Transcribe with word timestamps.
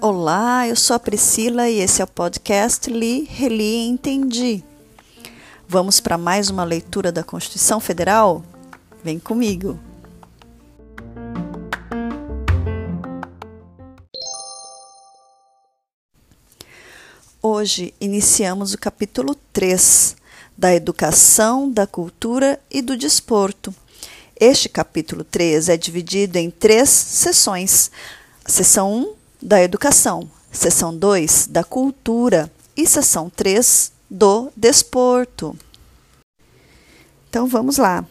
Olá, 0.00 0.66
eu 0.66 0.74
sou 0.74 0.96
a 0.96 0.98
Priscila 0.98 1.68
e 1.68 1.80
esse 1.80 2.00
é 2.00 2.04
o 2.04 2.08
podcast 2.08 2.90
Li, 2.90 3.24
Reli 3.24 3.62
e 3.62 3.88
Entendi. 3.88 4.64
Vamos 5.68 6.00
para 6.00 6.16
mais 6.16 6.48
uma 6.48 6.64
leitura 6.64 7.12
da 7.12 7.22
Constituição 7.22 7.78
Federal? 7.78 8.42
Vem 9.02 9.18
comigo! 9.18 9.78
Hoje 17.42 17.92
iniciamos 18.00 18.72
o 18.72 18.78
capítulo 18.78 19.34
3 19.52 20.16
da 20.56 20.74
Educação, 20.74 21.70
da 21.70 21.86
Cultura 21.86 22.58
e 22.70 22.80
do 22.80 22.96
Desporto. 22.96 23.74
Este 24.46 24.68
capítulo 24.68 25.24
3 25.24 25.70
é 25.70 25.76
dividido 25.78 26.36
em 26.36 26.50
três 26.50 26.90
sessões. 26.90 27.90
Sessão 28.44 28.92
1 28.92 29.14
da 29.40 29.62
Educação, 29.62 30.30
sessão 30.52 30.94
2 30.94 31.46
da 31.46 31.64
Cultura 31.64 32.52
e 32.76 32.86
sessão 32.86 33.30
3 33.30 33.90
do 34.10 34.52
Desporto. 34.54 35.56
Então 37.26 37.46
vamos 37.46 37.78
lá. 37.78 38.04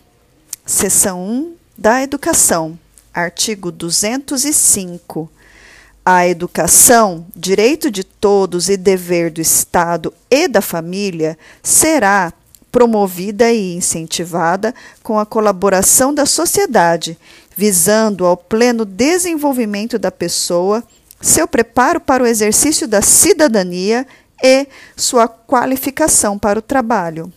Seção 0.66 1.24
1 1.24 1.56
da 1.78 2.02
Educação, 2.02 2.80
artigo 3.14 3.72
205. 3.72 5.30
A 6.04 6.28
educação, 6.28 7.28
direito 7.36 7.92
de 7.92 8.04
todos 8.04 8.70
e 8.70 8.76
dever 8.76 9.30
do 9.30 9.40
Estado 9.40 10.12
e 10.32 10.48
da 10.48 10.62
família, 10.62 11.38
será 11.62 12.34
promovida 12.74 13.52
e 13.52 13.76
incentivada 13.76 14.74
com 15.04 15.20
a 15.20 15.28
colaboração 15.28 16.12
da 16.12 16.26
sociedade, 16.26 17.16
visando 17.56 18.26
ao 18.26 18.36
pleno 18.36 18.84
desenvolvimento 18.84 20.00
da 20.00 20.12
pessoa, 20.12 20.84
seu 21.22 21.48
preparo 21.48 22.02
para 22.02 22.24
o 22.24 22.26
exercício 22.26 22.88
da 22.88 23.00
cidadania 23.00 24.08
e 24.44 24.66
sua 24.98 25.28
qualificação 25.28 26.40
para 26.40 26.58
o 26.58 26.64
trabalho. 26.64 27.32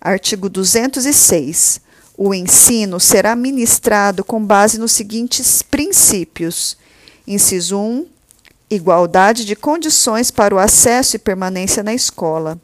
Artigo 0.00 0.48
206. 0.48 1.80
O 2.16 2.32
ensino 2.32 3.00
será 3.00 3.34
ministrado 3.34 4.22
com 4.22 4.40
base 4.40 4.78
nos 4.78 4.92
seguintes 4.92 5.62
princípios: 5.62 6.76
inciso 7.26 7.76
1, 7.76 8.06
igualdade 8.70 9.44
de 9.44 9.56
condições 9.56 10.30
para 10.30 10.54
o 10.54 10.60
acesso 10.60 11.16
e 11.16 11.18
permanência 11.18 11.82
na 11.82 11.92
escola. 11.92 12.56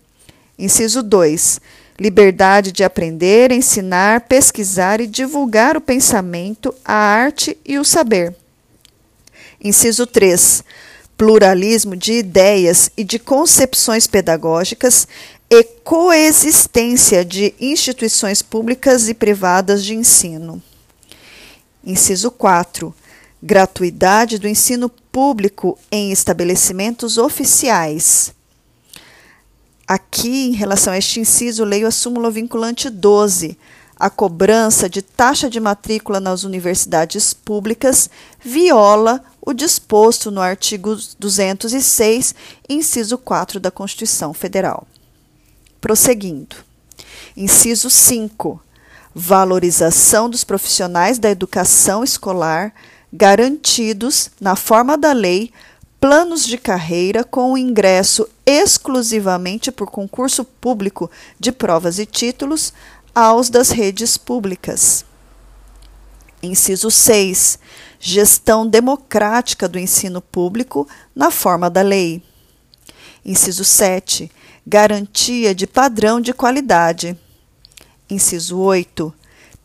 Inciso 0.59 1.03
2, 1.03 1.61
liberdade 1.99 2.73
de 2.73 2.83
aprender, 2.83 3.53
ensinar, 3.53 4.23
pesquisar 4.23 5.01
e 5.01 5.07
divulgar 5.07 5.77
o 5.77 5.81
pensamento, 5.81 6.75
a 6.85 6.95
arte 6.95 7.57
e 7.65 7.79
o 7.79 7.85
saber. 7.85 8.35
Inciso 9.63 10.07
3, 10.07 10.63
pluralismo 11.17 11.97
de 11.97 12.13
ideias 12.13 12.91
e 12.97 13.05
de 13.05 13.19
concepções 13.19 14.07
pedagógicas 14.07 15.09
e 15.49 15.63
coexistência 15.63 17.25
de 17.25 17.55
instituições 17.61 18.43
públicas 18.43 19.09
e 19.09 19.15
privadas 19.15 19.85
de 19.85 19.95
ensino. 19.95 20.63
Inciso 21.85 22.31
4. 22.31 22.95
Gratuidade 23.43 24.39
do 24.39 24.49
ensino 24.49 24.89
público 24.89 25.79
em 25.91 26.11
estabelecimentos 26.11 27.17
oficiais. 27.17 28.36
Aqui, 29.87 30.49
em 30.49 30.53
relação 30.53 30.93
a 30.93 30.99
este 30.99 31.21
inciso, 31.21 31.65
leio 31.65 31.87
a 31.87 31.93
súmula 31.93 32.31
vinculante 32.31 32.91
12. 32.91 33.57
A 33.99 34.11
cobrança 34.11 34.91
de 34.91 35.01
taxa 35.01 35.49
de 35.49 35.61
matrícula 35.61 36.19
nas 36.19 36.43
universidades 36.43 37.33
públicas 37.33 38.11
viola 38.45 39.25
o 39.41 39.55
disposto 39.55 40.31
no 40.31 40.41
artigo 40.41 40.97
206, 41.19 42.35
inciso 42.69 43.17
4 43.17 43.61
da 43.61 43.71
Constituição 43.71 44.35
Federal. 44.35 44.87
Prosseguindo. 45.81 46.57
Inciso 47.37 47.89
5. 47.89 48.61
Valorização 49.15 50.29
dos 50.29 50.43
profissionais 50.43 51.19
da 51.19 51.31
educação 51.31 52.03
escolar 52.03 52.75
garantidos, 53.13 54.31
na 54.41 54.57
forma 54.57 54.99
da 54.99 55.13
lei, 55.13 55.53
planos 56.07 56.47
de 56.47 56.57
carreira 56.57 57.25
com 57.25 57.53
o 57.53 57.59
ingresso 57.59 58.29
exclusivamente 58.47 59.73
por 59.73 59.91
concurso 59.91 60.45
público 60.45 61.11
de 61.37 61.51
provas 61.51 61.99
e 61.99 62.07
títulos 62.07 62.73
aos 63.13 63.51
das 63.51 63.71
redes 63.71 64.17
públicas. 64.17 65.05
Inciso 66.41 66.93
6 66.93 67.59
gestão 67.99 68.65
democrática 68.65 69.69
do 69.69 69.81
ensino 69.81 70.23
público 70.23 70.87
na 71.13 71.33
forma 71.33 71.69
da 71.69 71.83
lei. 71.83 72.23
Inciso 73.25 73.65
7. 73.65 74.31
Garantia 74.65 75.53
de 75.53 75.67
padrão 75.67 76.21
de 76.21 76.33
qualidade. 76.33 77.19
Inciso 78.09 78.61
8. 78.61 79.13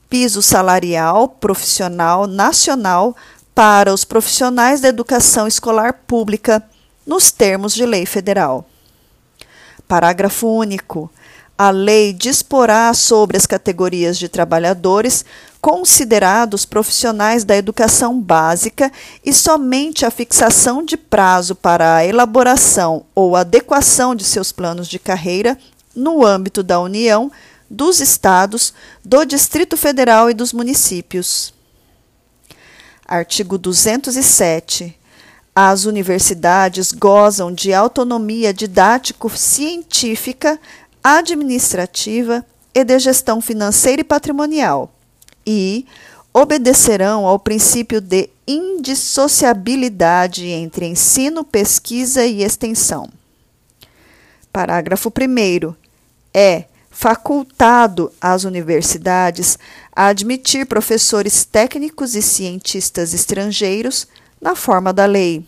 Piso 0.10 0.42
salarial 0.42 1.30
profissional 1.30 2.26
nacional 2.26 3.16
para 3.62 3.94
os 3.94 4.04
profissionais 4.04 4.82
da 4.82 4.88
educação 4.88 5.46
escolar 5.46 5.94
pública, 6.08 6.64
nos 7.06 7.32
termos 7.32 7.76
de 7.76 7.86
lei 7.86 8.08
federal. 8.08 8.68
Parágrafo 9.88 10.48
único. 10.48 11.12
A 11.56 11.70
lei 11.70 12.12
disporá 12.12 12.92
sobre 12.96 13.38
as 13.38 13.46
categorias 13.46 14.18
de 14.18 14.28
trabalhadores 14.28 15.24
considerados 15.62 16.66
profissionais 16.66 17.44
da 17.44 17.56
educação 17.56 18.20
básica 18.20 18.92
e 19.24 19.32
somente 19.32 20.08
a 20.08 20.10
fixação 20.10 20.84
de 20.84 20.98
prazo 20.98 21.54
para 21.54 21.98
a 21.98 22.04
elaboração 22.04 23.06
ou 23.14 23.36
adequação 23.36 24.16
de 24.16 24.24
seus 24.24 24.52
planos 24.52 24.88
de 24.88 24.98
carreira 24.98 25.56
no 25.96 26.26
âmbito 26.26 26.64
da 26.64 26.80
União, 26.82 27.32
dos 27.70 28.00
Estados, 28.00 28.74
do 29.06 29.24
Distrito 29.24 29.78
Federal 29.78 30.32
e 30.32 30.34
dos 30.34 30.52
municípios. 30.52 31.54
Artigo 33.12 33.58
207. 33.58 34.98
As 35.54 35.84
universidades 35.84 36.94
gozam 36.94 37.52
de 37.52 37.74
autonomia 37.74 38.54
didático-científica, 38.54 40.58
administrativa 41.04 42.46
e 42.74 42.86
de 42.86 43.00
gestão 43.00 43.42
financeira 43.42 44.00
e 44.00 44.06
patrimonial 44.06 44.90
e 45.46 45.86
obedecerão 46.34 47.28
ao 47.28 47.38
princípio 47.38 48.00
de 48.00 48.30
indissociabilidade 48.48 50.48
entre 50.48 50.86
ensino, 50.86 51.44
pesquisa 51.44 52.26
e 52.26 52.44
extensão. 52.44 53.10
Parágrafo 54.54 55.10
1. 55.10 55.76
É 56.34 56.64
facultado 57.02 58.14
às 58.22 58.44
universidades 58.44 59.58
a 59.92 60.06
admitir 60.06 60.68
professores 60.68 61.44
técnicos 61.44 62.14
e 62.14 62.22
cientistas 62.22 63.12
estrangeiros 63.12 64.06
na 64.40 64.56
forma 64.56 64.94
da 64.94 65.08
lei. 65.08 65.44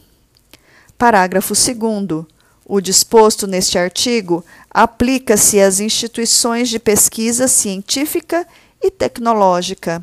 Parágrafo 0.97 1.53
2. 1.53 2.25
O 2.65 2.81
disposto 2.81 3.45
neste 3.45 3.77
artigo 3.77 4.43
aplica-se 4.67 5.61
às 5.61 5.79
instituições 5.79 6.69
de 6.69 6.79
pesquisa 6.79 7.47
científica 7.47 8.47
e 8.81 8.89
tecnológica. 8.89 10.01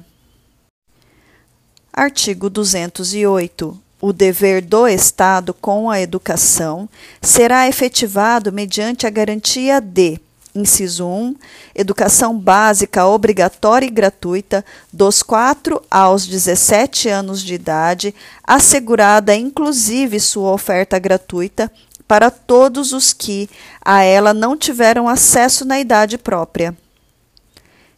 Artigo 1.92 2.48
208. 2.48 3.76
O 4.00 4.12
dever 4.12 4.64
do 4.64 4.86
Estado 4.86 5.52
com 5.52 5.90
a 5.90 6.00
educação 6.00 6.88
será 7.20 7.66
efetivado 7.66 8.52
mediante 8.52 9.04
a 9.04 9.10
garantia 9.10 9.80
de: 9.80 10.20
inciso 10.54 11.06
1, 11.06 11.36
educação 11.74 12.38
básica 12.38 13.06
obrigatória 13.06 13.86
e 13.86 13.90
gratuita 13.90 14.64
dos 14.92 15.22
4 15.22 15.82
aos 15.90 16.26
17 16.26 17.08
anos 17.08 17.42
de 17.42 17.54
idade, 17.54 18.14
assegurada 18.44 19.34
inclusive 19.34 20.18
sua 20.18 20.50
oferta 20.52 20.98
gratuita 20.98 21.70
para 22.06 22.30
todos 22.30 22.92
os 22.92 23.12
que 23.12 23.48
a 23.80 24.02
ela 24.02 24.34
não 24.34 24.56
tiveram 24.56 25.08
acesso 25.08 25.64
na 25.64 25.78
idade 25.78 26.18
própria. 26.18 26.76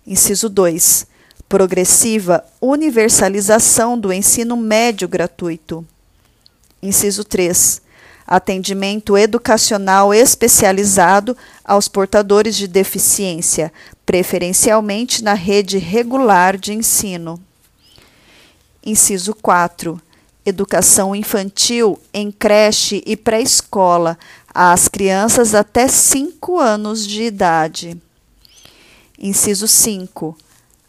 Inciso 0.06 0.50
2. 0.50 1.06
Progressiva 1.48 2.44
universalização 2.60 3.98
do 3.98 4.12
ensino 4.12 4.56
médio 4.56 5.08
gratuito. 5.08 5.86
Inciso 6.82 7.24
3. 7.24 7.80
Atendimento 8.26 9.16
educacional 9.16 10.14
especializado 10.14 11.36
aos 11.64 11.88
portadores 11.88 12.56
de 12.56 12.66
deficiência, 12.66 13.72
preferencialmente 14.06 15.22
na 15.22 15.34
rede 15.34 15.78
regular 15.78 16.56
de 16.56 16.72
ensino. 16.72 17.40
Inciso 18.84 19.34
4. 19.34 20.00
Educação 20.44 21.14
infantil 21.14 21.98
em 22.12 22.32
creche 22.32 23.02
e 23.06 23.16
pré-escola 23.16 24.18
às 24.52 24.88
crianças 24.88 25.54
até 25.54 25.86
5 25.86 26.58
anos 26.58 27.06
de 27.06 27.22
idade. 27.22 27.96
Inciso 29.18 29.68
5. 29.68 30.36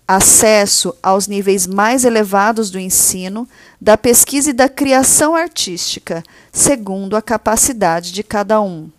Acesso 0.07 0.95
aos 1.01 1.27
níveis 1.27 1.65
mais 1.65 2.05
elevados 2.05 2.69
do 2.69 2.79
ensino, 2.79 3.47
da 3.79 3.97
pesquisa 3.97 4.50
e 4.50 4.53
da 4.53 4.69
criação 4.69 5.35
artística, 5.35 6.23
segundo 6.51 7.15
a 7.15 7.21
capacidade 7.21 8.11
de 8.11 8.23
cada 8.23 8.61
um. 8.61 8.89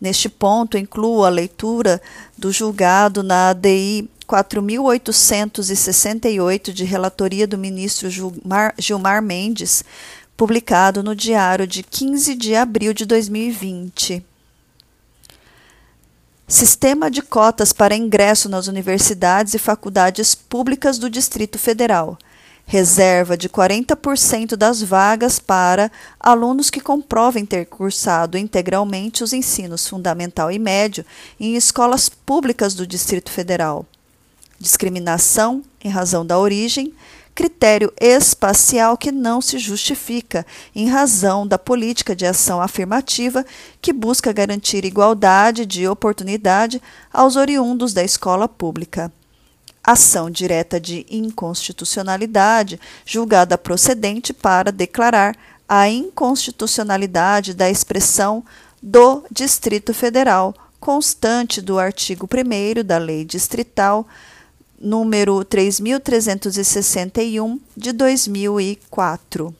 Neste 0.00 0.28
ponto, 0.28 0.78
incluo 0.78 1.24
a 1.24 1.28
leitura 1.28 2.00
do 2.36 2.50
julgado 2.50 3.22
na 3.22 3.50
ADI 3.50 4.10
4.868 4.26 6.72
de 6.72 6.84
relatoria 6.84 7.46
do 7.46 7.58
ministro 7.58 8.08
Gilmar, 8.08 9.22
Mendes, 9.22 9.84
publicado 10.36 11.02
no 11.02 11.14
Diário 11.14 11.66
de 11.66 11.82
15 11.82 12.34
de 12.34 12.54
abril 12.54 12.94
de 12.94 13.04
2020. 13.04 14.24
Sistema 16.50 17.08
de 17.12 17.22
cotas 17.22 17.72
para 17.72 17.94
ingresso 17.94 18.48
nas 18.48 18.66
universidades 18.66 19.54
e 19.54 19.58
faculdades 19.58 20.34
públicas 20.34 20.98
do 20.98 21.08
Distrito 21.08 21.60
Federal. 21.60 22.18
Reserva 22.66 23.36
de 23.36 23.48
40% 23.48 24.56
das 24.56 24.82
vagas 24.82 25.38
para 25.38 25.92
alunos 26.18 26.68
que 26.68 26.80
comprovem 26.80 27.46
ter 27.46 27.66
cursado 27.66 28.36
integralmente 28.36 29.22
os 29.22 29.32
ensinos 29.32 29.86
fundamental 29.86 30.50
e 30.50 30.58
médio 30.58 31.06
em 31.38 31.54
escolas 31.54 32.08
públicas 32.08 32.74
do 32.74 32.84
Distrito 32.84 33.30
Federal. 33.30 33.86
Discriminação 34.58 35.62
em 35.84 35.88
razão 35.88 36.26
da 36.26 36.36
origem, 36.36 36.92
critério 37.34 37.92
espacial 38.00 38.96
que 38.96 39.10
não 39.12 39.40
se 39.40 39.58
justifica 39.58 40.46
em 40.74 40.88
razão 40.88 41.46
da 41.46 41.58
política 41.58 42.14
de 42.14 42.26
ação 42.26 42.60
afirmativa 42.60 43.44
que 43.80 43.92
busca 43.92 44.32
garantir 44.32 44.84
igualdade 44.84 45.64
de 45.64 45.86
oportunidade 45.88 46.80
aos 47.12 47.36
oriundos 47.36 47.92
da 47.92 48.02
escola 48.02 48.48
pública. 48.48 49.12
Ação 49.82 50.30
direta 50.30 50.78
de 50.78 51.06
inconstitucionalidade, 51.10 52.78
julgada 53.06 53.56
procedente 53.56 54.32
para 54.32 54.70
declarar 54.70 55.34
a 55.66 55.88
inconstitucionalidade 55.88 57.54
da 57.54 57.70
expressão 57.70 58.44
do 58.82 59.24
Distrito 59.30 59.94
Federal, 59.94 60.54
constante 60.78 61.60
do 61.60 61.78
artigo 61.78 62.26
1 62.26 62.84
da 62.84 62.98
Lei 62.98 63.24
Distrital 63.24 64.06
número 64.80 65.44
3361 65.44 67.60
de 67.76 67.92
2004. 67.92 69.54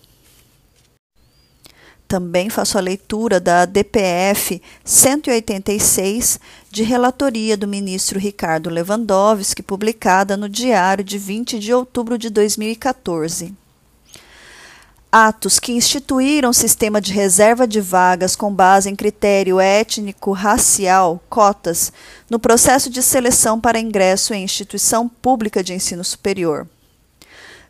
Também 2.08 2.50
faço 2.50 2.76
a 2.76 2.81
leitura 2.81 3.38
da 3.38 3.64
DPF 3.64 4.61
186 4.84 6.40
de 6.70 6.82
relatoria 6.82 7.56
do 7.56 7.69
ministro 7.69 8.19
Ricardo 8.19 8.69
Lewandowski, 8.69 9.62
publicada 9.62 10.37
no 10.37 10.49
Diário 10.49 11.05
de 11.05 11.19
20 11.19 11.61
de 11.61 11.72
outubro 11.72 12.19
de 12.19 12.28
2014 12.31 13.55
atos 15.12 15.59
que 15.59 15.73
instituíram 15.73 16.53
sistema 16.53 17.01
de 17.01 17.12
reserva 17.12 17.67
de 17.67 17.81
vagas 17.81 18.37
com 18.37 18.53
base 18.53 18.89
em 18.89 18.95
critério 18.95 19.59
étnico-racial, 19.59 21.21
cotas, 21.29 21.93
no 22.29 22.39
processo 22.39 22.89
de 22.89 23.03
seleção 23.03 23.61
para 23.61 23.81
ingresso 23.81 24.33
em 24.33 24.45
instituição 24.45 25.09
pública 25.09 25.62
de 25.62 25.75
ensino 25.75 26.05
superior. 26.05 26.67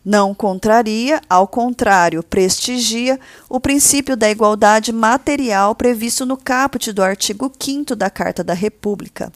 Não 0.05 0.35
contraria, 0.35 1.21
ao 1.29 1.47
contrário, 1.47 2.23
prestigia 2.23 3.21
o 3.49 3.61
princípio 3.61 4.17
da 4.17 4.31
igualdade 4.31 4.93
material 4.93 5.75
previsto 5.75 6.25
no 6.25 6.37
caput 6.37 6.91
do 6.93 7.03
artigo 7.03 7.53
5 7.59 7.95
da 7.95 8.09
Carta 8.09 8.43
da 8.43 8.55
República 8.55 9.31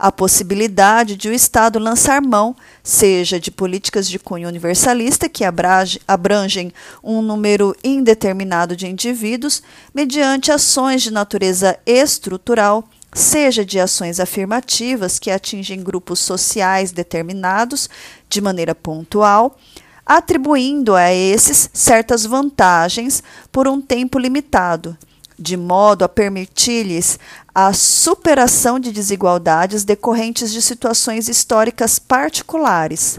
a 0.00 0.10
possibilidade 0.10 1.14
de 1.14 1.28
o 1.28 1.32
Estado 1.32 1.78
lançar 1.78 2.22
mão, 2.22 2.56
seja 2.82 3.38
de 3.38 3.50
políticas 3.50 4.08
de 4.08 4.18
cunho 4.18 4.48
universalista, 4.48 5.28
que 5.28 5.44
abrangem 5.44 6.72
um 7.04 7.20
número 7.20 7.76
indeterminado 7.84 8.74
de 8.74 8.86
indivíduos, 8.86 9.62
mediante 9.94 10.50
ações 10.50 11.02
de 11.02 11.12
natureza 11.12 11.78
estrutural, 11.84 12.88
seja 13.12 13.62
de 13.62 13.78
ações 13.78 14.18
afirmativas 14.18 15.18
que 15.18 15.30
atingem 15.30 15.82
grupos 15.82 16.18
sociais 16.20 16.92
determinados 16.92 17.90
de 18.26 18.40
maneira 18.40 18.74
pontual, 18.74 19.58
atribuindo 20.06 20.94
a 20.94 21.12
esses 21.12 21.68
certas 21.74 22.24
vantagens 22.24 23.22
por 23.52 23.68
um 23.68 23.82
tempo 23.82 24.18
limitado 24.18 24.96
de 25.40 25.56
modo 25.56 26.04
a 26.04 26.08
permitir-lhes 26.08 27.18
a 27.54 27.72
superação 27.72 28.78
de 28.78 28.92
desigualdades 28.92 29.84
decorrentes 29.84 30.52
de 30.52 30.60
situações 30.60 31.30
históricas 31.30 31.98
particulares. 31.98 33.18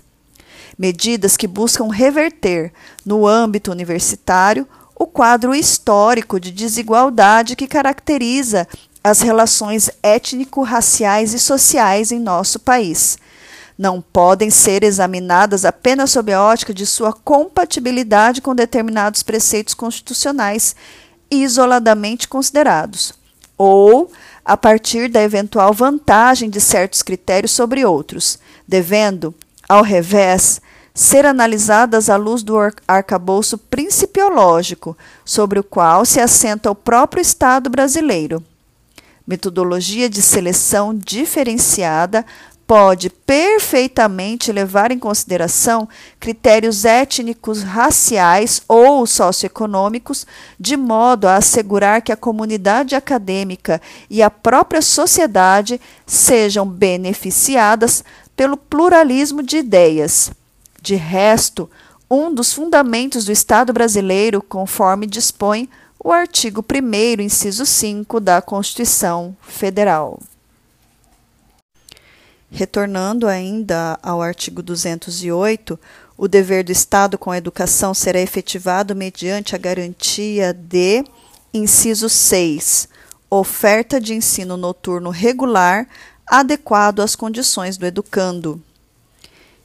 Medidas 0.78 1.36
que 1.36 1.48
buscam 1.48 1.88
reverter, 1.90 2.72
no 3.04 3.26
âmbito 3.26 3.72
universitário, 3.72 4.68
o 4.96 5.08
quadro 5.08 5.56
histórico 5.56 6.40
de 6.40 6.52
desigualdade 6.52 7.56
que 7.56 7.68
caracteriza 7.68 8.68
as 9.04 9.22
relações 9.22 9.90
étnico-raciais 10.04 11.34
e 11.34 11.40
sociais 11.40 12.12
em 12.12 12.20
nosso 12.20 12.60
país. 12.60 13.18
Não 13.76 14.00
podem 14.00 14.52
ser 14.52 14.84
examinadas 14.84 15.66
apenas 15.66 16.12
sob 16.12 16.32
a 16.32 16.44
ótica 16.44 16.72
de 16.72 16.86
sua 16.86 17.12
compatibilidade 17.12 18.42
com 18.42 18.54
determinados 18.54 19.24
preceitos 19.24 19.74
constitucionais 19.74 20.76
isoladamente 21.32 22.28
considerados, 22.28 23.14
ou 23.58 24.12
a 24.44 24.58
partir 24.58 25.08
da 25.08 25.22
eventual 25.24 25.74
vantagem 25.74 26.50
de 26.50 26.60
certos 26.60 27.02
critérios 27.02 27.52
sobre 27.52 27.86
outros, 27.86 28.38
devendo, 28.68 29.34
ao 29.70 29.82
revés, 29.82 30.60
ser 30.94 31.26
analisadas 31.26 32.10
à 32.10 32.18
luz 32.18 32.44
do 32.44 32.56
arcabouço 32.88 33.58
principiológico 33.58 34.98
sobre 35.24 35.60
o 35.60 35.64
qual 35.64 36.06
se 36.06 36.20
assenta 36.20 36.70
o 36.70 36.76
próprio 36.76 37.22
Estado 37.22 37.70
brasileiro. 37.70 38.44
Metodologia 39.26 40.10
de 40.10 40.22
seleção 40.22 40.94
diferenciada 40.94 42.26
pode 42.72 43.10
perfeitamente 43.10 44.50
levar 44.50 44.94
em 44.94 44.98
consideração 44.98 45.90
critérios 46.18 46.86
étnicos, 46.86 47.64
raciais 47.64 48.62
ou 48.66 49.06
socioeconômicos, 49.06 50.26
de 50.58 50.78
modo 50.78 51.28
a 51.28 51.36
assegurar 51.36 52.02
que 52.02 52.14
a 52.14 52.16
comunidade 52.16 52.96
acadêmica 52.96 53.82
e 54.10 54.24
a 54.24 54.30
própria 54.30 54.82
sociedade 54.82 55.82
sejam 56.06 56.66
beneficiadas 56.66 58.06
pelo 58.38 58.56
pluralismo 58.56 59.44
de 59.44 59.58
ideias. 59.58 60.32
De 60.82 60.96
resto, 60.96 61.70
um 62.10 62.34
dos 62.34 62.54
fundamentos 62.54 63.26
do 63.26 63.34
Estado 63.34 63.74
brasileiro, 63.74 64.42
conforme 64.42 65.06
dispõe 65.06 65.70
o 66.02 66.10
artigo 66.10 66.64
1, 66.64 67.22
inciso 67.22 67.66
5 67.66 68.22
da 68.22 68.42
Constituição 68.42 69.36
Federal. 69.42 70.18
Retornando 72.54 73.28
ainda 73.28 73.98
ao 74.04 74.22
artigo 74.22 74.62
208, 74.62 75.80
o 76.18 76.28
dever 76.28 76.66
do 76.66 76.72
Estado 76.72 77.18
com 77.18 77.32
a 77.32 77.38
educação 77.38 77.94
será 77.94 78.20
efetivado 78.20 78.94
mediante 78.94 79.56
a 79.56 79.58
garantia 79.58 80.54
de, 80.54 81.06
inciso 81.54 82.10
6, 82.10 82.90
oferta 83.30 84.02
de 84.02 84.14
ensino 84.14 84.58
noturno 84.58 85.10
regular 85.12 85.88
adequado 86.28 87.00
às 87.00 87.16
condições 87.16 87.78
do 87.78 87.86
educando. 87.86 88.62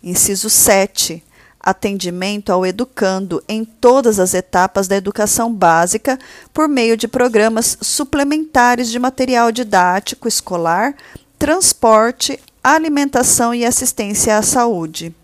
Inciso 0.00 0.48
7. 0.48 1.24
Atendimento 1.58 2.52
ao 2.52 2.64
educando 2.64 3.42
em 3.48 3.64
todas 3.64 4.20
as 4.20 4.32
etapas 4.32 4.86
da 4.86 4.94
educação 4.94 5.52
básica 5.52 6.16
por 6.54 6.68
meio 6.68 6.96
de 6.96 7.08
programas 7.08 7.76
suplementares 7.82 8.88
de 8.88 9.00
material 9.00 9.50
didático 9.50 10.28
escolar, 10.28 10.94
transporte, 11.36 12.40
alimentação 12.74 13.54
e 13.54 13.64
assistência 13.64 14.36
à 14.36 14.42
saúde. 14.42 15.14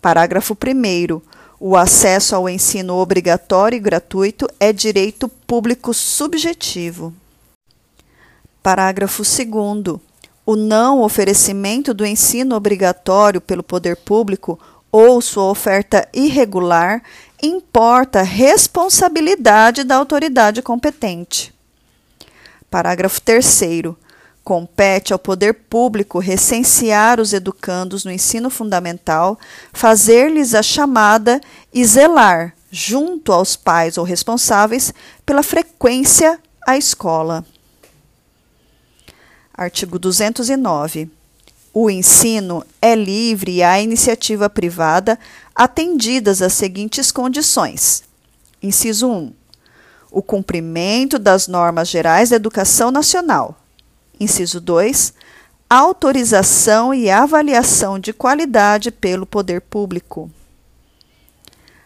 Parágrafo 0.00 0.54
1. 0.54 1.20
O 1.60 1.76
acesso 1.76 2.34
ao 2.34 2.48
ensino 2.48 2.94
obrigatório 2.94 3.76
e 3.76 3.80
gratuito 3.80 4.48
é 4.58 4.72
direito 4.72 5.28
público 5.28 5.92
subjetivo. 5.92 7.12
Parágrafo 8.62 9.22
2. 9.22 10.00
O 10.46 10.56
não 10.56 11.02
oferecimento 11.02 11.92
do 11.92 12.06
ensino 12.06 12.56
obrigatório 12.56 13.40
pelo 13.40 13.62
poder 13.62 13.96
público 13.96 14.58
ou 14.90 15.20
sua 15.20 15.44
oferta 15.44 16.08
irregular 16.14 17.02
importa 17.42 18.22
responsabilidade 18.22 19.84
da 19.84 19.96
autoridade 19.96 20.62
competente. 20.62 21.54
Parágrafo 22.70 23.20
3. 23.20 23.94
Compete 24.44 25.12
ao 25.12 25.18
poder 25.18 25.54
público 25.54 26.18
recensear 26.18 27.20
os 27.20 27.32
educandos 27.32 28.04
no 28.04 28.10
ensino 28.10 28.50
fundamental, 28.50 29.38
fazer-lhes 29.72 30.54
a 30.54 30.62
chamada 30.62 31.40
e 31.72 31.84
zelar, 31.84 32.54
junto 32.70 33.32
aos 33.32 33.54
pais 33.54 33.96
ou 33.96 34.04
responsáveis, 34.04 34.92
pela 35.24 35.44
frequência 35.44 36.40
à 36.66 36.76
escola. 36.76 37.44
Artigo 39.54 39.98
209. 39.98 41.08
O 41.72 41.88
ensino 41.88 42.64
é 42.80 42.94
livre 42.94 43.62
a 43.62 43.80
iniciativa 43.80 44.50
privada 44.50 45.18
atendidas 45.54 46.42
as 46.42 46.52
seguintes 46.52 47.12
condições. 47.12 48.02
Inciso 48.62 49.08
1. 49.08 49.32
O 50.10 50.20
cumprimento 50.20 51.18
das 51.18 51.48
normas 51.48 51.88
gerais 51.88 52.30
da 52.30 52.36
educação 52.36 52.90
nacional. 52.90 53.61
Inciso 54.18 54.60
2. 54.60 55.14
Autorização 55.68 56.92
e 56.92 57.10
avaliação 57.10 57.98
de 57.98 58.12
qualidade 58.12 58.90
pelo 58.90 59.26
poder 59.26 59.60
público. 59.60 60.30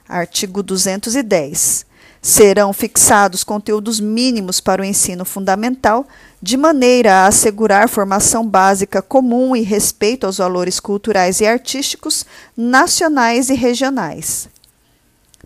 Artigo 0.09 0.62
210 0.62 1.87
serão 2.26 2.73
fixados 2.73 3.45
conteúdos 3.45 4.00
mínimos 4.00 4.61
para 4.61 4.83
o 4.83 4.85
ensino 4.85 5.25
fundamental, 5.25 6.04
de 6.42 6.56
maneira 6.56 7.12
a 7.12 7.26
assegurar 7.28 7.88
formação 7.88 8.45
básica 8.45 9.00
comum 9.00 9.54
e 9.54 9.62
respeito 9.62 10.26
aos 10.26 10.38
valores 10.38 10.80
culturais 10.80 11.40
e 11.40 11.47
artísticos 11.47 12.26
nacionais 12.56 13.49
e 13.49 13.54
regionais. 13.54 14.49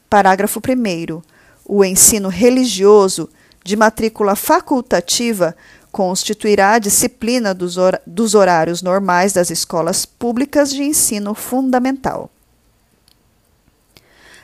Parágrafo 0.09 0.59
1. 0.59 1.21
O 1.67 1.85
ensino 1.85 2.31
religioso, 2.31 3.29
de 3.63 3.77
matrícula 3.77 4.35
facultativa, 4.35 5.55
constituirá 5.91 6.73
a 6.73 6.79
disciplina 6.79 7.53
dos, 7.53 7.77
hor 7.77 8.01
dos 8.07 8.35
horários 8.35 8.83
normais 8.83 9.33
das 9.33 9.51
escolas 9.51 10.05
públicas 10.05 10.71
de 10.71 10.83
ensino 10.83 11.35
fundamental. 11.35 12.31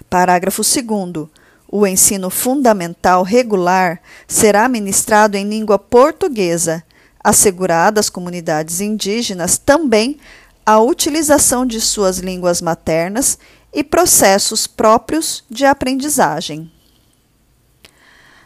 Parágrafo 0.09 0.63
2. 0.63 1.29
O 1.69 1.87
ensino 1.87 2.31
fundamental 2.31 3.23
regular 3.23 4.01
será 4.27 4.69
ministrado 4.69 5.37
em 5.37 5.49
língua 5.49 5.79
portuguesa, 5.79 6.83
assegurada 7.23 7.99
às 8.01 8.09
comunidades 8.09 8.81
indígenas 8.81 9.59
também 9.59 10.19
a 10.65 10.81
utilização 10.81 11.67
de 11.67 11.81
suas 11.81 12.19
línguas 12.19 12.61
maternas 12.61 13.39
e 13.73 13.85
processos 13.85 14.67
próprios 14.67 15.45
de 15.51 15.65
aprendizagem. 15.65 16.71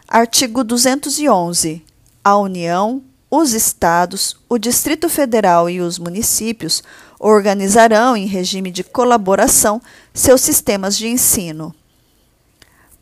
Artigo 0.09 0.65
211. 0.65 1.85
A 2.23 2.37
União, 2.37 3.03
os 3.31 3.55
Estados, 3.55 4.37
o 4.49 4.59
Distrito 4.59 5.09
Federal 5.09 5.71
e 5.71 5.81
os 5.81 5.99
municípios 5.99 6.83
organizarão, 7.19 8.17
em 8.17 8.27
regime 8.27 8.71
de 8.71 8.85
colaboração, 8.85 9.81
seus 10.13 10.41
sistemas 10.41 10.99
de 10.99 11.09
ensino. 11.09 11.75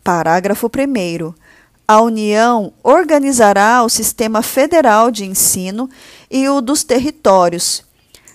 Parágrafo 0.04 0.66
1. 0.68 1.34
A 1.86 2.00
União 2.00 2.72
organizará 2.82 3.82
o 3.82 3.88
sistema 3.88 4.42
federal 4.42 5.10
de 5.10 5.24
ensino 5.24 5.88
e 6.30 6.48
o 6.48 6.60
dos 6.60 6.84
territórios, 6.84 7.82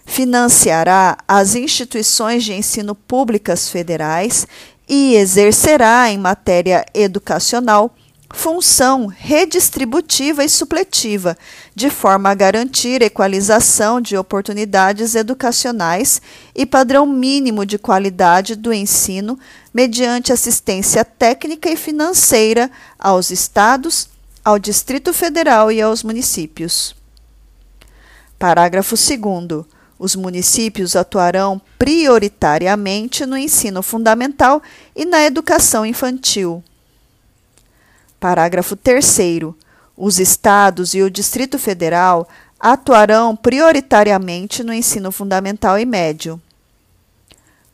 financiará 0.05 1.17
as 1.27 1.55
instituições 1.55 2.43
de 2.43 2.53
ensino 2.53 2.93
públicas 2.93 3.69
federais 3.69 4.45
e 4.87 5.15
exercerá, 5.15 6.09
em 6.09 6.17
matéria 6.17 6.85
educacional, 6.93 7.95
função 8.33 9.05
redistributiva 9.05 10.43
e 10.43 10.49
supletiva, 10.49 11.37
de 11.73 11.89
forma 11.89 12.31
a 12.31 12.33
garantir 12.33 13.01
equalização 13.01 14.01
de 14.01 14.17
oportunidades 14.17 15.13
educacionais 15.13 16.19
e 16.53 16.65
padrão 16.65 17.05
mínimo 17.05 17.63
de 17.63 17.77
qualidade 17.77 18.55
do 18.55 18.73
ensino, 18.73 19.39
mediante 19.71 20.33
assistência 20.33 21.05
técnica 21.05 21.69
e 21.69 21.77
financeira 21.77 22.69
aos 22.99 23.29
estados, 23.29 24.09
ao 24.43 24.59
Distrito 24.59 25.13
Federal 25.13 25.71
e 25.71 25.81
aos 25.81 26.03
municípios. 26.03 26.95
Parágrafo 28.37 28.95
2 28.95 29.65
os 29.97 30.15
municípios 30.17 30.97
atuarão 30.97 31.61
prioritariamente 31.79 33.25
no 33.25 33.37
ensino 33.37 33.81
fundamental 33.81 34.61
e 34.93 35.05
na 35.05 35.23
educação 35.23 35.85
infantil. 35.85 36.61
Parágrafo 38.23 38.77
3. 38.77 39.17
Os 39.97 40.17
estados 40.17 40.93
e 40.93 41.01
o 41.01 41.11
Distrito 41.11 41.59
Federal 41.59 42.25
atuarão 42.57 43.35
prioritariamente 43.35 44.63
no 44.63 44.73
ensino 44.73 45.11
fundamental 45.11 45.77
e 45.77 45.85
médio. 45.85 46.41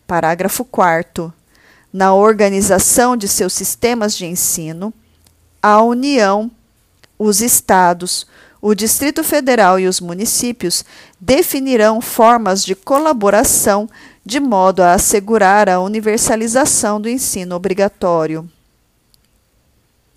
Parágrafo 0.07 0.65
4. 0.65 1.31
Na 1.93 2.15
organização 2.15 3.15
de 3.15 3.27
seus 3.27 3.53
sistemas 3.53 4.17
de 4.17 4.25
ensino, 4.25 4.91
a 5.61 5.83
União, 5.83 6.49
os 7.19 7.41
estados, 7.41 8.25
o 8.59 8.73
Distrito 8.73 9.23
Federal 9.23 9.79
e 9.79 9.87
os 9.87 10.01
municípios 10.01 10.83
definirão 11.19 12.01
formas 12.01 12.65
de 12.65 12.73
colaboração 12.73 13.87
de 14.25 14.39
modo 14.39 14.81
a 14.81 14.93
assegurar 14.93 15.69
a 15.69 15.79
universalização 15.79 16.99
do 16.99 17.07
ensino 17.07 17.55
obrigatório. 17.55 18.49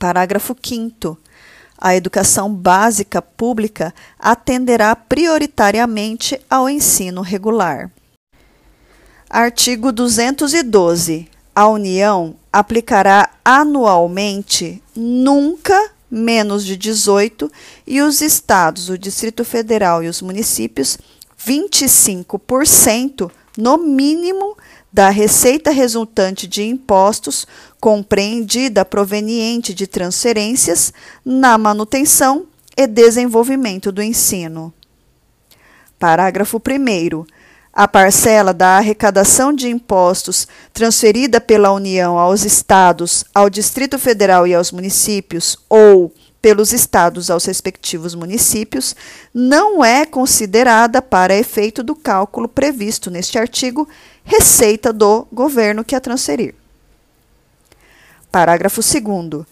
Parágrafo 0.02 0.56
5. 0.60 1.16
A 1.78 1.94
educação 1.94 2.52
básica 2.52 3.22
pública 3.22 3.94
atenderá 4.18 4.96
prioritariamente 4.96 6.40
ao 6.50 6.68
ensino 6.68 7.20
regular. 7.20 7.88
Artigo 9.30 9.92
212. 9.92 11.28
A 11.54 11.68
União 11.68 12.34
aplicará 12.52 13.30
anualmente, 13.44 14.82
nunca 14.96 15.92
menos 16.10 16.64
de 16.66 16.76
18, 16.76 17.48
e 17.86 18.02
os 18.02 18.20
estados, 18.20 18.88
o 18.88 18.98
Distrito 18.98 19.44
Federal 19.44 20.02
e 20.02 20.08
os 20.08 20.20
municípios, 20.20 20.98
25%, 21.38 23.30
no 23.56 23.78
mínimo, 23.78 24.56
da 24.92 25.08
receita 25.08 25.70
resultante 25.70 26.46
de 26.46 26.64
impostos 26.64 27.46
compreendida 27.82 28.84
proveniente 28.84 29.74
de 29.74 29.88
transferências 29.88 30.92
na 31.24 31.58
manutenção 31.58 32.46
e 32.76 32.86
desenvolvimento 32.86 33.90
do 33.90 34.00
ensino. 34.00 34.72
Parágrafo 35.98 36.58
1. 36.58 37.24
A 37.72 37.88
parcela 37.88 38.54
da 38.54 38.78
arrecadação 38.78 39.52
de 39.52 39.68
impostos 39.68 40.46
transferida 40.72 41.40
pela 41.40 41.72
União 41.72 42.20
aos 42.20 42.44
Estados, 42.44 43.24
ao 43.34 43.50
Distrito 43.50 43.98
Federal 43.98 44.46
e 44.46 44.54
aos 44.54 44.70
municípios, 44.70 45.58
ou 45.68 46.14
pelos 46.40 46.72
Estados 46.72 47.30
aos 47.30 47.46
respectivos 47.46 48.14
municípios, 48.14 48.94
não 49.34 49.84
é 49.84 50.06
considerada 50.06 51.02
para 51.02 51.34
efeito 51.34 51.82
do 51.82 51.96
cálculo 51.96 52.46
previsto 52.46 53.10
neste 53.10 53.40
artigo 53.40 53.88
receita 54.22 54.92
do 54.92 55.26
governo 55.32 55.82
que 55.82 55.96
a 55.96 56.00
transferir. 56.00 56.61
Parágrafo 58.32 58.80
2. 58.80 59.44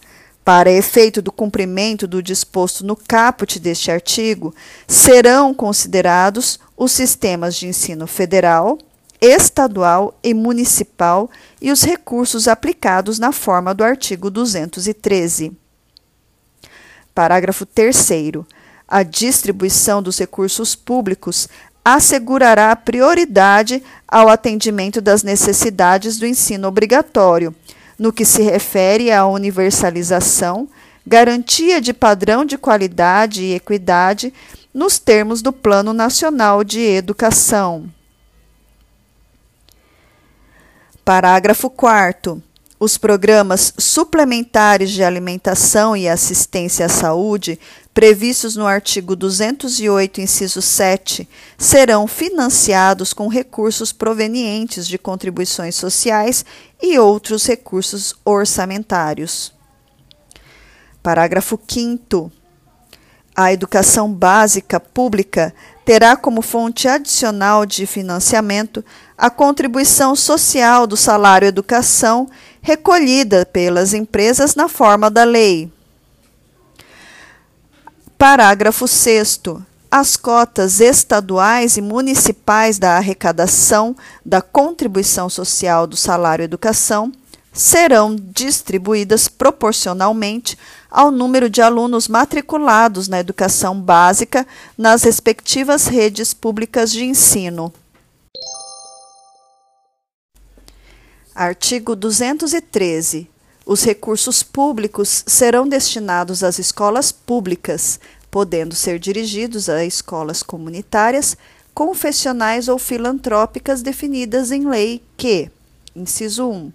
Para 0.43 0.71
efeito 0.71 1.21
do 1.21 1.31
cumprimento 1.31 2.07
do 2.07 2.21
disposto 2.21 2.83
no 2.83 2.95
caput 2.95 3.59
deste 3.59 3.91
artigo, 3.91 4.55
serão 4.87 5.53
considerados 5.53 6.59
os 6.75 6.91
sistemas 6.91 7.55
de 7.55 7.67
ensino 7.67 8.07
federal, 8.07 8.79
estadual 9.21 10.17
e 10.23 10.33
municipal 10.33 11.29
e 11.61 11.71
os 11.71 11.83
recursos 11.83 12.47
aplicados 12.47 13.19
na 13.19 13.31
forma 13.31 13.71
do 13.71 13.83
artigo 13.83 14.31
213. 14.31 15.55
Parágrafo 17.13 17.67
3. 17.67 18.09
A 18.87 19.03
distribuição 19.03 20.01
dos 20.01 20.17
recursos 20.17 20.75
públicos 20.75 21.47
assegurará 21.85 22.75
prioridade 22.75 23.83
ao 24.07 24.27
atendimento 24.27 24.99
das 24.99 25.21
necessidades 25.21 26.17
do 26.17 26.25
ensino 26.25 26.67
obrigatório 26.67 27.55
no 28.01 28.11
que 28.11 28.25
se 28.25 28.41
refere 28.41 29.11
à 29.11 29.27
universalização, 29.27 30.67
garantia 31.05 31.79
de 31.79 31.93
padrão 31.93 32.43
de 32.43 32.57
qualidade 32.57 33.43
e 33.43 33.53
equidade 33.53 34.33
nos 34.73 34.97
termos 34.97 35.43
do 35.43 35.53
Plano 35.53 35.93
Nacional 35.93 36.63
de 36.63 36.79
Educação. 36.79 37.87
Parágrafo 41.05 41.69
4 41.69 42.41
os 42.81 42.97
programas 42.97 43.75
suplementares 43.77 44.89
de 44.89 45.03
alimentação 45.03 45.95
e 45.95 46.09
assistência 46.09 46.87
à 46.87 46.89
saúde, 46.89 47.59
previstos 47.93 48.55
no 48.55 48.65
artigo 48.65 49.15
208, 49.15 50.21
inciso 50.21 50.61
7, 50.61 51.27
serão 51.57 52.07
financiados 52.07 53.13
com 53.13 53.27
recursos 53.27 53.91
provenientes 53.91 54.87
de 54.87 54.97
contribuições 54.97 55.75
sociais 55.75 56.45
e 56.81 56.97
outros 56.97 57.45
recursos 57.45 58.15
orçamentários. 58.23 59.53
Parágrafo 61.03 61.59
5. 61.67 62.31
A 63.35 63.51
educação 63.51 64.11
básica 64.11 64.79
pública 64.79 65.53
terá 65.83 66.15
como 66.15 66.41
fonte 66.41 66.87
adicional 66.87 67.65
de 67.65 67.85
financiamento 67.85 68.83
a 69.17 69.29
contribuição 69.29 70.15
social 70.15 70.85
do 70.85 70.95
salário 70.95 71.47
educação 71.47 72.29
recolhida 72.61 73.45
pelas 73.45 73.93
empresas 73.93 74.53
na 74.55 74.67
forma 74.67 75.09
da 75.09 75.23
lei. 75.23 75.71
Parágrafo 78.21 78.87
6. 78.87 79.39
as 79.89 80.15
cotas 80.15 80.79
estaduais 80.79 81.75
e 81.75 81.81
municipais 81.81 82.77
da 82.77 82.95
arrecadação 82.95 83.95
da 84.23 84.43
contribuição 84.43 85.27
social 85.27 85.87
do 85.87 85.97
salário 85.97 86.43
educação 86.43 87.11
serão 87.51 88.15
distribuídas 88.15 89.27
proporcionalmente 89.27 90.55
ao 90.91 91.09
número 91.09 91.49
de 91.49 91.63
alunos 91.63 92.07
matriculados 92.07 93.07
na 93.07 93.19
educação 93.19 93.81
básica 93.81 94.45
nas 94.77 95.01
respectivas 95.01 95.87
redes 95.87 96.31
públicas 96.31 96.91
de 96.91 97.03
ensino. 97.03 97.73
Artigo 101.33 101.95
213. 101.95 103.27
Os 103.71 103.85
recursos 103.85 104.43
públicos 104.43 105.23
serão 105.25 105.65
destinados 105.65 106.43
às 106.43 106.59
escolas 106.59 107.09
públicas, 107.09 108.01
podendo 108.29 108.75
ser 108.75 108.99
dirigidos 108.99 109.69
a 109.69 109.85
escolas 109.85 110.43
comunitárias, 110.43 111.37
confessionais 111.73 112.67
ou 112.67 112.77
filantrópicas 112.77 113.81
definidas 113.81 114.51
em 114.51 114.67
lei 114.67 115.01
que, 115.15 115.49
inciso 115.95 116.49
1, 116.49 116.73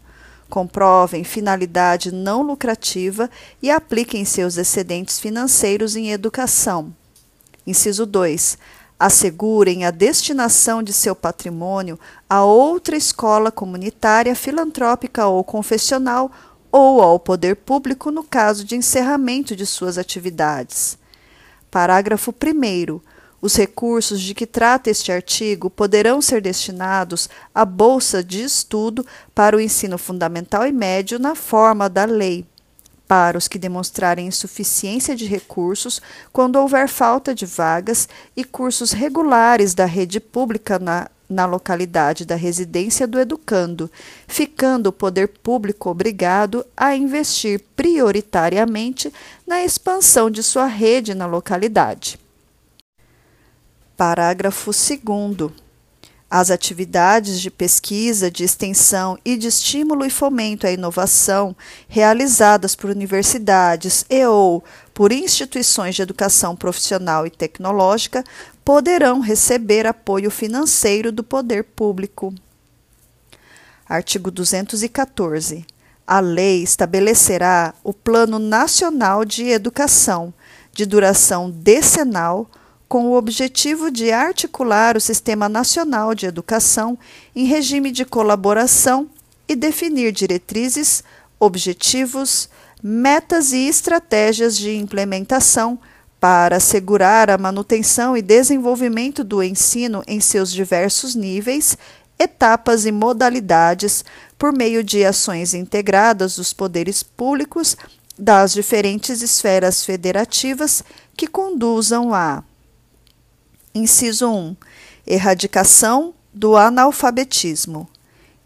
comprovem 0.49 1.23
finalidade 1.23 2.11
não 2.11 2.41
lucrativa 2.41 3.29
e 3.63 3.71
apliquem 3.71 4.25
seus 4.25 4.57
excedentes 4.57 5.21
financeiros 5.21 5.97
em 5.97 6.13
educação. 6.13 6.91
Inciso 7.67 8.07
2. 8.07 8.57
Assegurem 8.99 9.85
a 9.85 9.91
destinação 9.91 10.83
de 10.83 10.95
seu 10.95 11.15
patrimônio 11.15 12.01
a 12.27 12.43
outra 12.43 12.97
escola 12.97 13.53
comunitária, 13.53 14.35
filantrópica 14.35 15.27
ou 15.27 15.45
confessional 15.45 16.33
ou 16.71 17.01
ao 17.03 17.19
poder 17.19 17.57
público 17.57 18.11
no 18.11 18.23
caso 18.23 18.65
de 18.65 18.77
encerramento 18.77 19.55
de 19.55 19.67
suas 19.67 19.99
atividades. 19.99 20.99
Parágrafo 21.71 22.33
1. 22.33 23.01
Os 23.41 23.55
recursos 23.55 24.21
de 24.21 24.35
que 24.35 24.47
trata 24.47 24.91
este 24.91 25.13
artigo 25.13 25.69
poderão 25.69 26.23
ser 26.23 26.41
destinados 26.41 27.29
à 27.55 27.65
bolsa 27.65 28.25
de 28.25 28.43
estudo 28.43 29.05
para 29.35 29.57
o 29.57 29.61
ensino 29.61 29.99
fundamental 29.99 30.67
e 30.67 30.73
médio 30.73 31.19
na 31.19 31.35
forma 31.35 31.89
da 31.89 32.05
lei, 32.05 32.47
para 33.07 33.37
os 33.37 33.47
que 33.47 33.59
demonstrarem 33.59 34.27
insuficiência 34.27 35.15
de 35.15 35.27
recursos 35.27 36.01
quando 36.33 36.57
houver 36.57 36.89
falta 36.89 37.35
de 37.35 37.47
vagas 37.47 38.09
e 38.37 38.43
cursos 38.43 38.93
regulares 38.93 39.75
da 39.75 39.85
rede 39.85 40.19
pública 40.19 40.79
na, 40.79 41.09
na 41.29 41.45
localidade 41.47 42.25
da 42.25 42.37
residência 42.37 43.07
do 43.07 43.19
educando, 43.19 43.91
ficando 44.27 44.89
o 44.89 44.93
poder 44.93 45.29
público 45.29 45.91
obrigado 45.91 46.65
a 46.77 46.95
investir 46.95 47.61
prioritariamente 47.75 49.13
na 49.47 49.63
expansão 49.63 50.31
de 50.31 50.43
sua 50.43 50.67
rede 50.67 51.15
na 51.15 51.27
localidade. 51.27 52.19
Parágrafo 53.97 54.71
2. 54.71 55.66
As 56.29 56.51
atividades 56.51 57.41
de 57.41 57.51
pesquisa, 57.51 58.31
de 58.31 58.43
extensão 58.43 59.17
e 59.25 59.37
de 59.37 59.47
estímulo 59.47 60.05
e 60.05 60.11
fomento 60.11 60.67
à 60.67 60.73
inovação 60.73 61.55
realizadas 61.89 62.75
por 62.75 62.91
universidades 62.91 64.05
e 64.11 64.27
ou 64.27 64.65
por 64.93 65.13
instituições 65.13 65.95
de 65.95 66.03
educação 66.03 66.57
profissional 66.57 67.27
e 67.27 67.31
tecnológica 67.31 68.25
poderão 68.65 69.21
receber 69.21 69.87
apoio 69.87 70.29
financeiro 70.29 71.13
do 71.13 71.23
poder 71.23 71.63
público. 71.63 72.35
Artigo 73.89 74.33
214. 74.33 75.65
A 76.05 76.19
lei 76.19 76.63
estabelecerá 76.63 77.73
o 77.85 77.93
Plano 77.93 78.41
Nacional 78.41 79.25
de 79.25 79.49
Educação, 79.49 80.35
de 80.73 80.85
duração 80.85 81.49
decenal, 81.51 82.51
com 82.89 83.07
o 83.07 83.17
objetivo 83.17 83.91
de 83.91 84.13
articular 84.13 84.97
o 84.97 85.01
Sistema 85.01 85.49
Nacional 85.49 86.15
de 86.15 86.27
Educação 86.27 86.99
em 87.35 87.45
regime 87.45 87.91
de 87.91 88.05
colaboração 88.05 89.09
e 89.49 89.57
definir 89.57 90.13
diretrizes, 90.13 91.03
objetivos, 91.39 92.49
metas 92.83 93.53
e 93.53 93.67
estratégias 93.67 94.57
de 94.57 94.77
implementação 94.77 95.79
para 96.21 96.57
assegurar 96.57 97.31
a 97.31 97.39
manutenção 97.39 98.17
e 98.17 98.23
desenvolvimento 98.23 99.23
do 99.23 99.43
ensino 99.43 100.03
em 100.07 100.21
seus 100.21 100.51
diversos 100.53 101.15
níveis, 101.15 101.77
etapas 102.19 102.87
e 102.87 102.93
modalidades 102.93 104.05
por 104.39 104.53
meio 104.53 104.83
de 104.83 105.05
ações 105.05 105.55
integradas 105.55 106.37
dos 106.37 106.53
poderes 106.53 107.03
públicos 107.03 107.77
das 108.19 108.55
diferentes 108.55 109.21
esferas 109.21 109.85
federativas 109.85 110.83
que 111.17 111.27
conduzam 111.27 112.15
a 112.15 112.43
Inciso 113.77 114.31
1. 114.31 114.57
Erradicação 115.07 116.15
do 116.33 116.57
analfabetismo. 116.57 117.87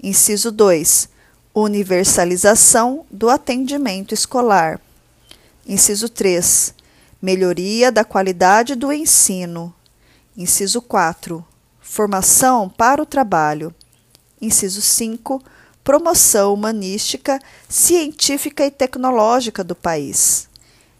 Inciso 0.02 0.50
2. 0.50 1.08
Universalização 1.54 3.06
do 3.08 3.30
atendimento 3.30 4.12
escolar. 4.12 4.80
Inciso 5.64 6.08
3. 6.08 6.74
Melhoria 7.22 7.92
da 7.92 8.02
qualidade 8.04 8.74
do 8.74 8.92
ensino. 8.92 9.72
Inciso 10.36 10.82
4. 10.82 11.46
Formação 11.80 12.68
para 12.68 13.00
o 13.00 13.06
trabalho. 13.06 13.72
Inciso 14.42 14.82
5. 14.82 15.40
Promoção 15.84 16.52
humanística, 16.52 17.38
científica 17.68 18.66
e 18.66 18.70
tecnológica 18.72 19.62
do 19.62 19.76
país. 19.76 20.48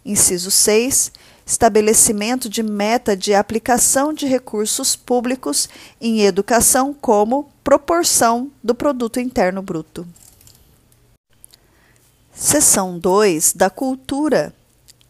Inciso 0.04 0.52
6 0.52 1.10
estabelecimento 1.50 2.48
de 2.48 2.62
meta 2.62 3.16
de 3.16 3.34
aplicação 3.34 4.12
de 4.12 4.24
recursos 4.24 4.94
públicos 4.94 5.68
em 6.00 6.22
educação 6.22 6.94
como 6.94 7.50
proporção 7.64 8.52
do 8.62 8.72
produto 8.72 9.18
interno 9.18 9.60
bruto. 9.60 10.06
Seção 12.32 13.00
2 13.00 13.52
da 13.54 13.68
Cultura. 13.68 14.54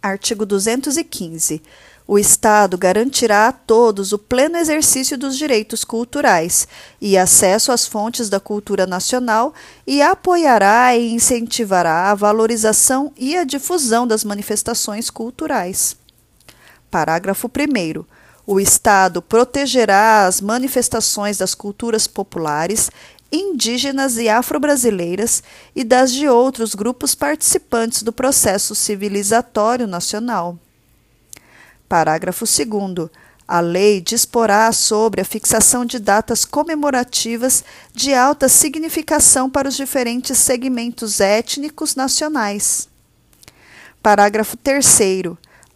Artigo 0.02 0.46
215. 0.46 1.62
O 2.08 2.18
Estado 2.18 2.78
garantirá 2.78 3.48
a 3.48 3.52
todos 3.52 4.10
o 4.12 4.18
pleno 4.18 4.56
exercício 4.56 5.18
dos 5.18 5.36
direitos 5.36 5.84
culturais 5.84 6.66
e 7.02 7.18
acesso 7.18 7.70
às 7.70 7.86
fontes 7.86 8.30
da 8.30 8.40
cultura 8.40 8.86
nacional 8.86 9.52
e 9.86 10.00
apoiará 10.00 10.96
e 10.96 11.12
incentivará 11.12 12.10
a 12.10 12.14
valorização 12.14 13.12
e 13.14 13.36
a 13.36 13.44
difusão 13.44 14.06
das 14.06 14.24
manifestações 14.24 15.10
culturais. 15.10 15.99
Parágrafo 16.90 17.48
1. 17.48 18.04
O 18.46 18.58
Estado 18.58 19.22
protegerá 19.22 20.26
as 20.26 20.40
manifestações 20.40 21.38
das 21.38 21.54
culturas 21.54 22.06
populares, 22.06 22.90
indígenas 23.30 24.16
e 24.16 24.28
afro-brasileiras 24.28 25.42
e 25.74 25.84
das 25.84 26.12
de 26.12 26.28
outros 26.28 26.74
grupos 26.74 27.14
participantes 27.14 28.02
do 28.02 28.12
processo 28.12 28.74
civilizatório 28.74 29.86
nacional. 29.86 30.58
Parágrafo 31.88 32.44
2. 32.44 33.08
A 33.46 33.60
lei 33.60 34.00
disporá 34.00 34.70
sobre 34.72 35.20
a 35.20 35.24
fixação 35.24 35.84
de 35.84 35.98
datas 35.98 36.44
comemorativas 36.44 37.64
de 37.92 38.14
alta 38.14 38.48
significação 38.48 39.50
para 39.50 39.68
os 39.68 39.76
diferentes 39.76 40.38
segmentos 40.38 41.20
étnicos 41.20 41.94
nacionais. 41.94 42.88
Parágrafo 44.02 44.56
3 44.56 44.86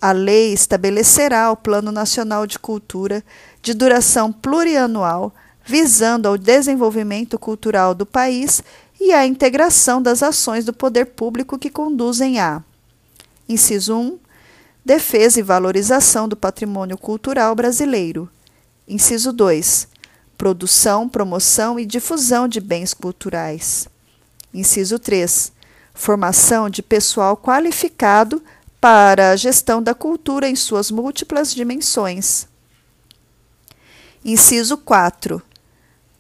a 0.05 0.13
lei 0.13 0.53
estabelecerá 0.53 1.51
o 1.51 1.57
Plano 1.57 1.91
Nacional 1.91 2.47
de 2.47 2.59
Cultura 2.59 3.25
de 3.63 3.73
duração 3.73 4.31
plurianual, 4.31 5.35
visando 5.65 6.29
ao 6.29 6.37
desenvolvimento 6.37 7.39
cultural 7.39 7.95
do 7.95 8.05
país 8.05 8.63
e 9.01 9.15
à 9.15 9.27
integração 9.27 10.03
das 10.03 10.23
ações 10.23 10.63
do 10.63 10.75
poder 10.75 11.07
público 11.07 11.59
que 11.59 11.71
conduzem 11.71 12.39
a: 12.39 12.63
inciso 13.49 13.97
1, 13.97 14.19
defesa 14.85 15.41
e 15.41 15.43
valorização 15.43 16.29
do 16.29 16.37
patrimônio 16.37 16.99
cultural 16.99 17.55
brasileiro. 17.55 18.29
Inciso 18.87 19.33
2, 19.33 19.89
produção, 20.37 21.09
promoção 21.09 21.81
e 21.81 21.87
difusão 21.87 22.47
de 22.47 22.61
bens 22.61 22.93
culturais. 22.93 23.89
Inciso 24.53 24.99
3, 24.99 25.51
formação 25.95 26.69
de 26.69 26.83
pessoal 26.83 27.39
qualificado 27.39 28.43
para 28.85 29.31
a 29.31 29.37
gestão 29.37 29.83
da 29.83 29.95
cultura 29.95 30.47
em 30.47 30.55
suas 30.55 30.91
múltiplas 30.91 31.55
dimensões. 31.55 32.47
Inciso 34.23 34.77
4. 34.77 35.41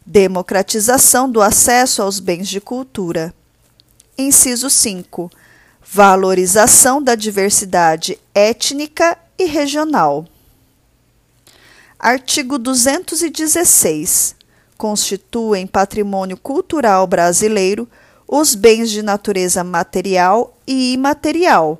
Democratização 0.07 1.31
do 1.31 1.43
acesso 1.43 2.01
aos 2.01 2.21
bens 2.21 2.49
de 2.49 2.63
cultura. 2.63 3.35
Inciso 4.17 4.71
5. 4.71 5.31
Valorização 5.93 7.03
da 7.03 7.15
diversidade 7.15 8.19
étnica 8.35 9.19
e 9.39 9.45
regional. 9.45 10.27
Artigo 11.99 12.59
216. 12.59 14.37
Constituem 14.79 15.67
patrimônio 15.67 16.39
cultural 16.39 17.07
brasileiro 17.07 17.87
os 18.27 18.55
bens 18.55 18.89
de 18.89 19.03
natureza 19.03 19.63
material 19.63 20.57
e 20.67 20.95
imaterial 20.95 21.77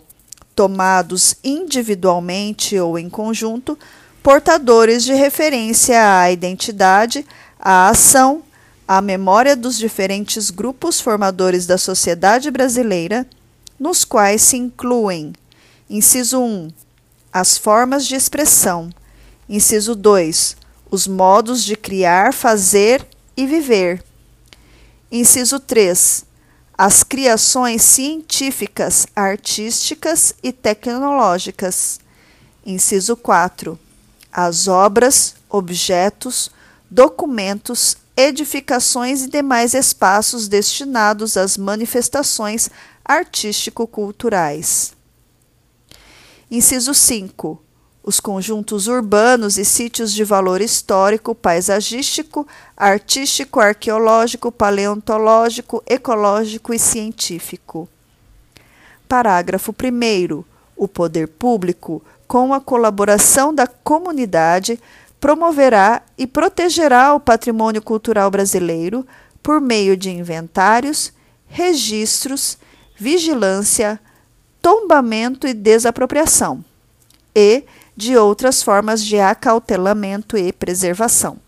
tomados 0.55 1.37
individualmente 1.43 2.79
ou 2.79 2.99
em 2.99 3.09
conjunto, 3.11 3.79
portadores 4.23 5.05
de 5.05 5.13
referência 5.13 6.21
à 6.21 6.31
identidade, 6.31 7.27
à 7.59 7.89
ação, 7.89 8.43
à 8.87 9.01
memória 9.01 9.57
dos 9.57 9.77
diferentes 9.79 10.51
grupos 10.51 11.01
formadores 11.01 11.67
da 11.67 11.79
sociedade 11.79 12.51
brasileira, 12.51 13.27
nos 13.79 14.05
quais 14.05 14.43
se 14.43 14.57
incluem: 14.57 15.33
inciso 15.89 16.41
1, 16.41 16.69
as 17.33 17.59
formas 17.59 18.07
de 18.07 18.15
expressão, 18.15 18.91
inciso 19.49 19.95
2, 19.95 20.57
os 20.91 21.07
modos 21.07 21.65
de 21.65 21.77
criar, 21.77 22.33
fazer 22.33 23.07
e 23.37 23.47
viver. 23.47 24.03
Inciso 25.11 25.59
3. 25.61 26.24
As 26.77 27.05
criações 27.05 27.83
científicas, 27.83 29.07
artísticas 29.15 30.35
e 30.43 30.53
tecnológicas. 30.53 32.01
Inciso 32.67 33.17
4. 33.17 33.79
As 34.33 34.67
obras, 34.67 35.37
objetos, 35.49 36.51
documentos, 36.91 37.97
edificações 38.17 39.23
e 39.23 39.31
demais 39.31 39.73
espaços 39.73 40.49
destinados 40.49 41.37
às 41.37 41.57
manifestações 41.57 42.69
artístico-culturais. 43.05 44.95
Inciso 46.51 46.93
5 46.93 47.63
os 48.05 48.21
conjuntos 48.21 48.87
urbanos 48.87 49.57
e 49.57 49.65
sítios 49.65 50.13
de 50.13 50.23
valor 50.25 50.61
histórico, 50.61 51.35
paisagístico, 51.35 52.47
artístico, 52.77 53.61
arqueológico, 53.61 54.53
paleontológico, 54.53 55.83
ecológico 55.87 56.75
e 56.75 56.79
científico. 56.79 57.89
Parágrafo 59.09 59.73
1. 59.73 60.45
O 60.77 60.87
poder 60.87 61.29
público, 61.29 62.03
com 62.29 62.53
a 62.53 62.61
colaboração 62.61 63.55
da 63.55 63.67
comunidade, 63.67 64.79
promoverá 65.19 66.03
e 66.19 66.27
protegerá 66.27 67.15
o 67.15 67.21
patrimônio 67.21 67.81
cultural 67.81 68.31
brasileiro 68.31 69.07
por 69.43 69.63
meio 69.63 69.97
de 69.97 70.11
inventários, 70.11 71.11
registros, 71.47 72.59
vigilância, 72.97 73.99
tombamento 74.61 75.47
e 75.47 75.55
desapropriação, 75.55 76.63
e 77.35 77.65
de 77.97 78.17
outras 78.17 78.63
formas 78.63 79.05
de 79.05 79.19
acautelamento 79.19 80.37
e 80.37 80.53
preservação. 80.53 81.39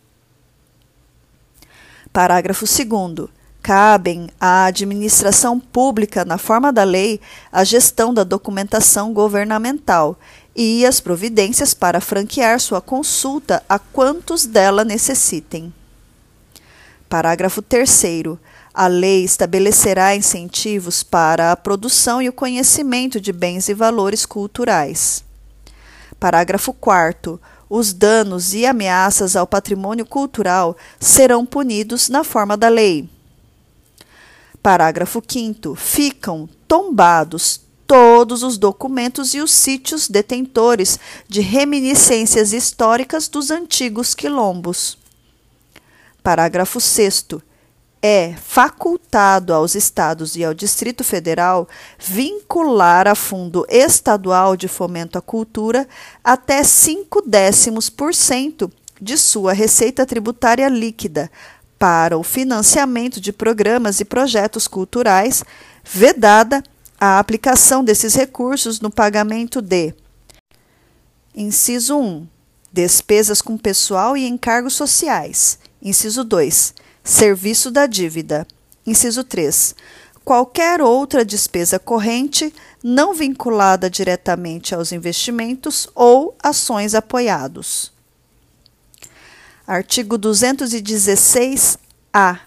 Parágrafo 2.12 2.64
2. 2.64 3.28
Cabem 3.62 4.30
à 4.40 4.66
administração 4.66 5.58
pública, 5.58 6.24
na 6.24 6.38
forma 6.38 6.72
da 6.72 6.84
lei, 6.84 7.20
a 7.50 7.64
gestão 7.64 8.14
da 8.14 8.22
documentação 8.22 9.12
governamental 9.12 10.16
e 10.54 10.86
as 10.86 11.00
providências 11.00 11.74
para 11.74 12.00
franquear 12.00 12.60
sua 12.60 12.80
consulta 12.80 13.62
a 13.68 13.78
quantos 13.78 14.46
dela 14.46 14.84
necessitem. 14.84 15.74
Parágrafo 17.08 17.60
3. 17.60 18.04
A 18.72 18.86
lei 18.86 19.24
estabelecerá 19.24 20.14
incentivos 20.14 21.02
para 21.02 21.50
a 21.50 21.56
produção 21.56 22.22
e 22.22 22.28
o 22.28 22.32
conhecimento 22.32 23.20
de 23.20 23.32
bens 23.32 23.68
e 23.68 23.74
valores 23.74 24.24
culturais. 24.24 25.25
Parágrafo 26.18 26.72
4. 26.72 27.40
Os 27.68 27.92
danos 27.92 28.54
e 28.54 28.64
ameaças 28.64 29.34
ao 29.36 29.46
patrimônio 29.46 30.06
cultural 30.06 30.76
serão 31.00 31.44
punidos 31.44 32.08
na 32.08 32.22
forma 32.22 32.56
da 32.56 32.68
lei. 32.68 33.08
Parágrafo 34.62 35.22
5. 35.26 35.74
Ficam 35.74 36.48
tombados 36.66 37.60
todos 37.86 38.42
os 38.42 38.58
documentos 38.58 39.34
e 39.34 39.40
os 39.40 39.52
sítios 39.52 40.08
detentores 40.08 40.98
de 41.28 41.40
reminiscências 41.40 42.52
históricas 42.52 43.28
dos 43.28 43.50
antigos 43.50 44.14
quilombos. 44.14 44.98
Parágrafo 46.22 46.80
6 46.80 47.26
é 48.08 48.36
facultado 48.40 49.52
aos 49.52 49.74
estados 49.74 50.36
e 50.36 50.44
ao 50.44 50.54
Distrito 50.54 51.02
Federal 51.02 51.68
vincular 51.98 53.08
a 53.08 53.16
Fundo 53.16 53.66
Estadual 53.68 54.56
de 54.56 54.68
Fomento 54.68 55.18
à 55.18 55.20
Cultura 55.20 55.88
até 56.22 56.62
5 56.62 57.20
décimos 57.22 57.90
por 57.90 58.14
cento 58.14 58.70
de 59.00 59.18
sua 59.18 59.52
receita 59.52 60.06
tributária 60.06 60.68
líquida 60.68 61.28
para 61.80 62.16
o 62.16 62.22
financiamento 62.22 63.20
de 63.20 63.32
programas 63.32 63.98
e 63.98 64.04
projetos 64.04 64.68
culturais, 64.68 65.44
vedada 65.82 66.62
a 67.00 67.18
aplicação 67.18 67.82
desses 67.82 68.14
recursos 68.14 68.80
no 68.80 68.90
pagamento 68.90 69.60
de 69.60 69.92
Inciso 71.34 71.98
1. 71.98 72.28
Despesas 72.72 73.42
com 73.42 73.58
pessoal 73.58 74.16
e 74.16 74.28
encargos 74.28 74.74
sociais. 74.74 75.58
Inciso 75.82 76.22
2 76.22 76.85
Serviço 77.06 77.70
da 77.70 77.86
dívida. 77.86 78.46
Inciso 78.84 79.22
3. 79.22 79.76
Qualquer 80.24 80.82
outra 80.82 81.24
despesa 81.24 81.78
corrente 81.78 82.52
não 82.82 83.14
vinculada 83.14 83.88
diretamente 83.88 84.74
aos 84.74 84.90
investimentos 84.90 85.88
ou 85.94 86.36
ações 86.42 86.96
apoiados. 86.96 87.92
Artigo 89.64 90.18
216-A. 90.18 92.40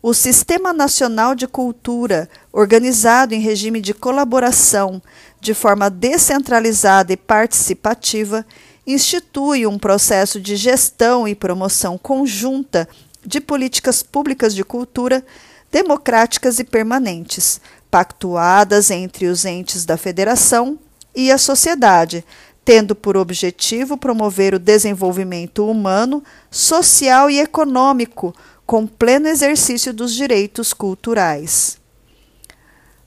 O 0.00 0.14
Sistema 0.14 0.72
Nacional 0.72 1.34
de 1.34 1.46
Cultura, 1.46 2.26
organizado 2.50 3.34
em 3.34 3.40
regime 3.40 3.82
de 3.82 3.92
colaboração, 3.92 5.02
de 5.42 5.52
forma 5.52 5.90
descentralizada 5.90 7.12
e 7.12 7.18
participativa, 7.18 8.46
institui 8.86 9.66
um 9.66 9.78
processo 9.78 10.40
de 10.40 10.56
gestão 10.56 11.28
e 11.28 11.34
promoção 11.34 11.98
conjunta 11.98 12.88
de 13.24 13.40
políticas 13.40 14.02
públicas 14.02 14.54
de 14.54 14.64
cultura 14.64 15.24
democráticas 15.70 16.58
e 16.58 16.64
permanentes, 16.64 17.60
pactuadas 17.90 18.90
entre 18.90 19.26
os 19.26 19.44
entes 19.44 19.84
da 19.84 19.96
federação 19.96 20.78
e 21.14 21.30
a 21.30 21.38
sociedade, 21.38 22.24
tendo 22.64 22.94
por 22.94 23.16
objetivo 23.16 23.96
promover 23.96 24.54
o 24.54 24.58
desenvolvimento 24.58 25.68
humano, 25.68 26.22
social 26.50 27.30
e 27.30 27.40
econômico, 27.40 28.34
com 28.66 28.86
pleno 28.86 29.28
exercício 29.28 29.92
dos 29.94 30.12
direitos 30.12 30.74
culturais. 30.74 31.78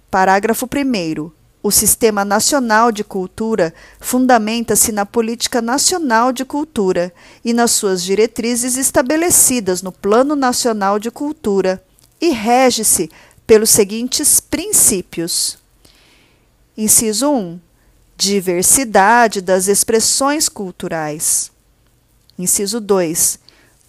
Parágrafo 0.09 0.65
1. 0.65 1.40
O 1.63 1.69
Sistema 1.69 2.25
Nacional 2.25 2.91
de 2.91 3.03
Cultura 3.03 3.71
fundamenta-se 3.99 4.91
na 4.91 5.05
Política 5.05 5.61
Nacional 5.61 6.33
de 6.33 6.43
Cultura 6.43 7.13
e 7.45 7.53
nas 7.53 7.69
suas 7.69 8.01
diretrizes 8.01 8.77
estabelecidas 8.77 9.83
no 9.83 9.91
Plano 9.91 10.35
Nacional 10.35 10.97
de 10.97 11.11
Cultura 11.11 11.83
e 12.19 12.29
rege-se 12.31 13.11
pelos 13.45 13.69
seguintes 13.69 14.39
princípios: 14.39 15.59
Inciso 16.75 17.29
1. 17.29 17.59
Diversidade 18.17 19.39
das 19.39 19.67
expressões 19.67 20.49
culturais. 20.49 21.51
Inciso 22.39 22.81
2. 22.81 23.37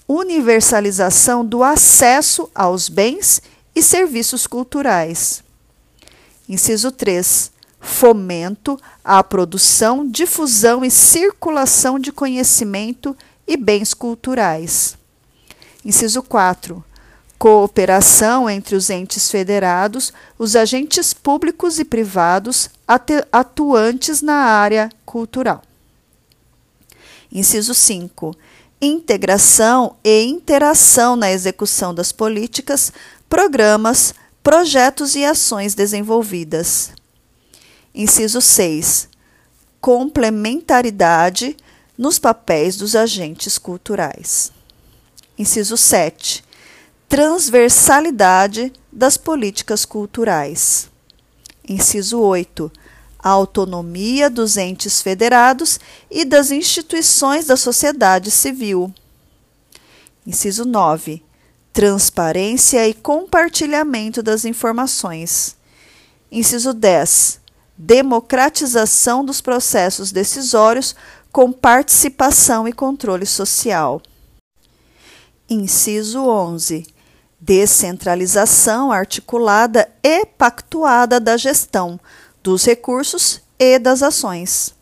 Universalização 0.07 1.43
do 1.43 1.65
acesso 1.65 2.51
aos 2.55 2.91
bens 2.91 3.41
e 3.75 3.83
serviços 3.83 4.47
culturais. 4.47 5.43
Inciso 6.47 6.93
3 6.93 7.52
fomento 7.83 8.79
à 9.05 9.23
produção, 9.25 10.09
difusão 10.09 10.85
e 10.85 10.91
circulação 10.91 11.99
de 11.99 12.13
conhecimento 12.13 13.15
e 13.47 13.57
bens 13.57 13.93
culturais. 13.93 14.97
Inciso 15.85 16.23
4. 16.23 16.83
Cooperação 17.37 18.49
entre 18.49 18.77
os 18.77 18.89
entes 18.89 19.29
federados, 19.29 20.13
os 20.39 20.55
agentes 20.55 21.13
públicos 21.13 21.81
e 21.81 21.85
privados 21.85 22.71
atuantes 23.33 24.23
na 24.23 24.37
área 24.37 24.89
cultural. 25.05 25.61
Inciso 27.33 27.75
5. 27.75 28.37
Integração 28.81 29.97
e 30.05 30.23
interação 30.23 31.17
na 31.17 31.33
execução 31.33 31.93
das 31.93 32.13
políticas, 32.13 32.93
programas, 33.29 34.15
projetos 34.41 35.17
e 35.17 35.25
ações 35.25 35.75
desenvolvidas. 35.75 36.93
Inciso 37.95 38.41
6. 38.41 39.07
Complementaridade 39.79 41.55
nos 41.99 42.19
papéis 42.19 42.77
dos 42.77 42.97
agentes 42.97 43.59
culturais. 43.59 44.51
Inciso 45.39 45.77
7. 45.77 46.43
Transversalidade 47.07 48.73
das 48.91 49.19
políticas 49.19 49.85
culturais. 49.85 50.89
Inciso 51.69 52.19
8. 52.21 52.73
autonomia 53.19 54.31
dos 54.31 54.57
entes 54.57 55.03
federados 55.03 55.79
e 56.11 56.25
das 56.25 56.51
instituições 56.51 57.47
da 57.47 57.59
sociedade 57.59 58.31
civil. 58.31 58.93
Inciso 60.27 60.65
9. 60.65 61.23
Transparência 61.75 62.89
e 62.89 62.95
compartilhamento 62.95 64.23
das 64.23 64.47
informações. 64.47 65.57
Inciso 66.31 66.73
10 66.73 67.42
democratização 67.85 69.25
dos 69.25 69.41
processos 69.41 70.13
decisórios 70.13 70.95
com 71.33 71.51
participação 71.51 72.69
e 72.69 72.73
controle 72.73 73.27
social. 73.27 74.01
Inciso 75.51 76.21
11. 76.25 76.87
Descentralização 77.41 78.93
articulada 78.93 79.91
e 80.01 80.25
pactuada 80.25 81.19
da 81.19 81.37
gestão 81.37 81.99
dos 82.41 82.65
recursos 82.65 83.41
e 83.59 83.81
das 83.81 84.03
ações. 84.03 84.73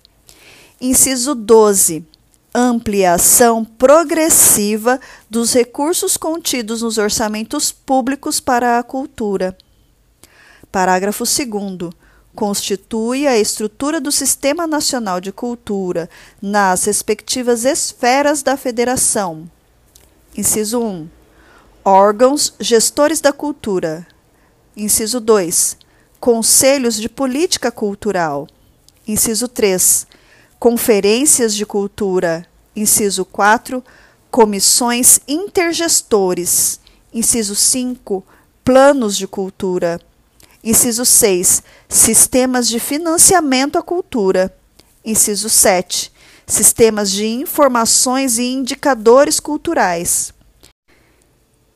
Inciso 0.78 1.34
12 1.34 2.06
ampliação 2.52 3.64
progressiva 3.64 5.00
dos 5.30 5.52
recursos 5.52 6.16
contidos 6.16 6.82
nos 6.82 6.98
orçamentos 6.98 7.70
públicos 7.70 8.40
para 8.40 8.76
a 8.76 8.82
cultura. 8.82 9.56
Parágrafo 10.72 11.22
2. 11.22 11.94
Constitui 12.34 13.26
a 13.26 13.36
estrutura 13.36 14.00
do 14.00 14.12
Sistema 14.12 14.66
Nacional 14.66 15.20
de 15.20 15.32
Cultura 15.32 16.08
nas 16.40 16.84
respectivas 16.84 17.64
esferas 17.64 18.42
da 18.42 18.56
Federação. 18.56 19.50
Inciso 20.36 20.80
1. 20.80 21.08
Órgãos 21.84 22.54
gestores 22.60 23.20
da 23.20 23.32
cultura. 23.32 24.06
Inciso 24.76 25.20
2. 25.20 25.76
Conselhos 26.18 26.96
de 26.96 27.08
Política 27.08 27.70
Cultural. 27.70 28.46
Inciso 29.06 29.48
3 29.48 30.06
conferências 30.60 31.54
de 31.54 31.64
cultura, 31.64 32.46
inciso 32.76 33.24
4, 33.24 33.82
comissões 34.30 35.18
intergestores, 35.26 36.78
inciso 37.14 37.54
5, 37.54 38.22
planos 38.62 39.16
de 39.16 39.26
cultura, 39.26 39.98
inciso 40.62 41.04
6, 41.04 41.62
sistemas 41.88 42.68
de 42.68 42.78
financiamento 42.78 43.78
à 43.78 43.82
cultura, 43.82 44.54
inciso 45.04 45.48
7, 45.48 46.12
sistemas 46.46 47.10
de 47.10 47.26
informações 47.26 48.38
e 48.38 48.44
indicadores 48.44 49.40
culturais. 49.40 50.32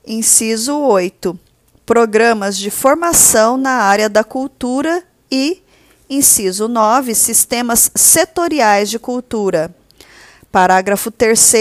Inciso 0.06 0.76
8. 0.76 1.38
Programas 1.86 2.58
de 2.58 2.70
formação 2.70 3.56
na 3.56 3.70
área 3.70 4.08
da 4.08 4.22
cultura 4.22 5.02
e 5.30 5.64
Inciso 6.08 6.68
9. 6.68 7.14
Sistemas 7.14 7.90
setoriais 7.94 8.90
de 8.90 8.98
cultura. 8.98 9.74
Parágrafo 10.52 11.10
3. 11.10 11.54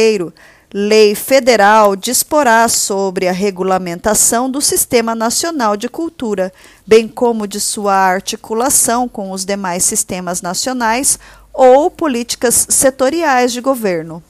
Lei 0.76 1.14
federal 1.14 1.96
disporá 1.96 2.68
sobre 2.68 3.28
a 3.28 3.32
regulamentação 3.32 4.50
do 4.50 4.60
Sistema 4.60 5.14
Nacional 5.14 5.78
de 5.78 5.88
Cultura, 5.88 6.52
bem 6.84 7.08
como 7.08 7.46
de 7.46 7.60
sua 7.60 7.94
articulação 7.94 9.08
com 9.08 9.30
os 9.30 9.46
demais 9.46 9.86
sistemas 9.86 10.42
nacionais 10.42 11.20
ou 11.54 11.92
políticas 11.92 12.66
setoriais 12.72 13.54
de 13.54 13.62
governo. 13.62 14.24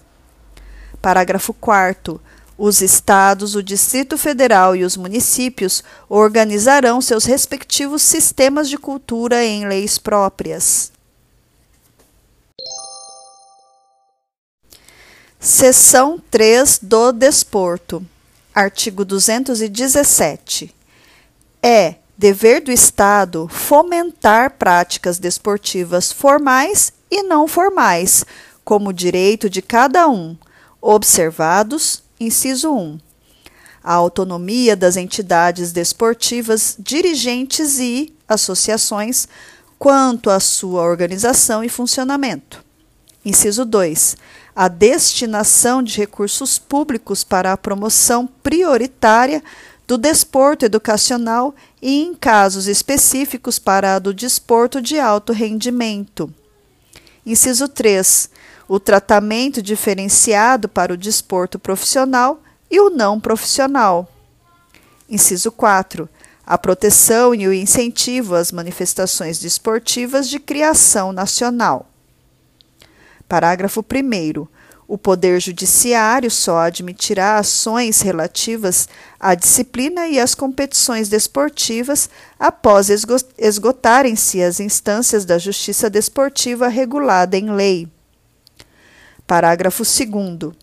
Parágrafo 1.01 1.53
4. 1.53 2.19
Os 2.57 2.81
estados, 2.81 3.55
o 3.55 3.63
Distrito 3.63 4.17
Federal 4.17 4.75
e 4.75 4.83
os 4.83 4.97
municípios 4.97 5.81
organizarão 6.09 6.99
seus 6.99 7.23
respectivos 7.23 8.01
sistemas 8.01 8.67
de 8.67 8.77
cultura 8.77 9.45
em 9.45 9.65
leis 9.65 9.97
próprias. 9.97 10.92
Seção 15.43 16.21
3 16.31 16.79
do 16.81 17.11
Desporto. 17.11 18.01
Artigo 18.55 19.03
217. 19.03 20.73
É 21.61 21.95
dever 22.17 22.61
do 22.61 22.71
Estado 22.71 23.49
fomentar 23.49 24.51
práticas 24.51 25.19
desportivas 25.19 26.13
formais 26.13 26.93
e 27.11 27.23
não 27.23 27.45
formais, 27.45 28.23
como 28.63 28.93
direito 28.93 29.49
de 29.49 29.61
cada 29.61 30.07
um, 30.07 30.37
observados 30.81 32.01
Inciso 32.17 32.73
1. 32.73 32.97
A 33.83 33.93
autonomia 33.95 34.77
das 34.77 34.95
entidades 34.95 35.73
desportivas, 35.73 36.77
dirigentes 36.79 37.79
e 37.79 38.13
associações 38.29 39.27
quanto 39.77 40.29
à 40.29 40.39
sua 40.39 40.83
organização 40.83 41.61
e 41.61 41.67
funcionamento. 41.67 42.63
Inciso 43.25 43.65
2. 43.65 44.15
A 44.55 44.67
destinação 44.67 45.81
de 45.81 45.97
recursos 45.97 46.59
públicos 46.59 47.23
para 47.23 47.51
a 47.51 47.57
promoção 47.57 48.27
prioritária 48.27 49.43
do 49.87 49.97
desporto 49.97 50.65
educacional 50.65 51.53
e, 51.81 52.03
em 52.03 52.13
casos 52.13 52.67
específicos, 52.67 53.59
para 53.59 53.95
a 53.95 53.99
do 53.99 54.13
desporto 54.13 54.81
de 54.81 54.99
alto 54.99 55.33
rendimento. 55.33 56.33
Inciso 57.25 57.67
3 57.67 58.29
o 58.67 58.79
tratamento 58.79 59.61
diferenciado 59.61 60.67
para 60.69 60.93
o 60.93 60.97
desporto 60.97 61.59
profissional 61.59 62.41
e 62.69 62.79
o 62.79 62.89
não 62.89 63.19
profissional. 63.19 64.09
Inciso 65.09 65.51
4. 65.51 66.09
A 66.45 66.57
proteção 66.57 67.33
e 67.35 67.47
o 67.47 67.53
incentivo 67.53 68.35
às 68.35 68.51
manifestações 68.51 69.39
desportivas 69.39 70.27
de 70.27 70.39
criação 70.39 71.13
nacional. 71.13 71.87
Parágrafo 73.33 73.83
1. 73.83 74.47
O 74.87 74.95
Poder 74.95 75.41
Judiciário 75.41 76.29
só 76.29 76.59
admitirá 76.59 77.39
ações 77.39 77.99
relativas 77.99 78.87
à 79.19 79.33
disciplina 79.33 80.07
e 80.07 80.19
às 80.19 80.35
competições 80.35 81.09
desportivas 81.09 82.11
após 82.39 82.89
esgotarem-se 83.35 84.39
as 84.43 84.59
instâncias 84.59 85.25
da 85.25 85.39
justiça 85.39 85.89
desportiva 85.89 86.67
regulada 86.67 87.35
em 87.35 87.49
lei. 87.49 87.87
Parágrafo 89.25 89.81
2. 89.81 90.53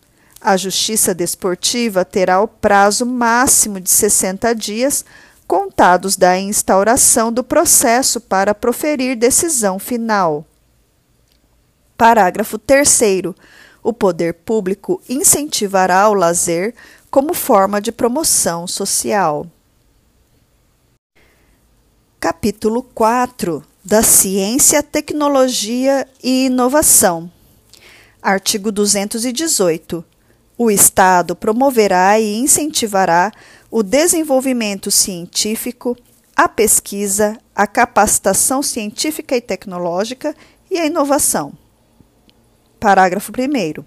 A 0.40 0.56
Justiça 0.56 1.12
Desportiva 1.12 2.04
terá 2.04 2.40
o 2.40 2.46
prazo 2.46 3.04
máximo 3.04 3.80
de 3.80 3.90
60 3.90 4.54
dias 4.54 5.04
contados 5.44 6.16
da 6.16 6.38
instauração 6.38 7.32
do 7.32 7.42
processo 7.42 8.20
para 8.20 8.54
proferir 8.54 9.16
decisão 9.16 9.76
final. 9.76 10.46
Parágrafo 12.00 12.56
3. 12.58 13.34
O 13.82 13.92
poder 13.92 14.32
público 14.32 15.02
incentivará 15.06 16.08
o 16.08 16.14
lazer 16.14 16.74
como 17.10 17.34
forma 17.34 17.78
de 17.78 17.92
promoção 17.92 18.66
social. 18.66 19.46
Capítulo 22.18 22.82
4 22.82 23.62
da 23.84 24.02
Ciência, 24.02 24.82
Tecnologia 24.82 26.08
e 26.24 26.46
Inovação. 26.46 27.30
Artigo 28.22 28.72
218. 28.72 30.02
O 30.56 30.70
Estado 30.70 31.36
promoverá 31.36 32.18
e 32.18 32.34
incentivará 32.34 33.30
o 33.70 33.82
desenvolvimento 33.82 34.90
científico, 34.90 35.94
a 36.34 36.48
pesquisa, 36.48 37.36
a 37.54 37.66
capacitação 37.66 38.62
científica 38.62 39.36
e 39.36 39.40
tecnológica 39.42 40.34
e 40.70 40.78
a 40.78 40.86
inovação. 40.86 41.59
Parágrafo 42.80 43.30
1. 43.30 43.84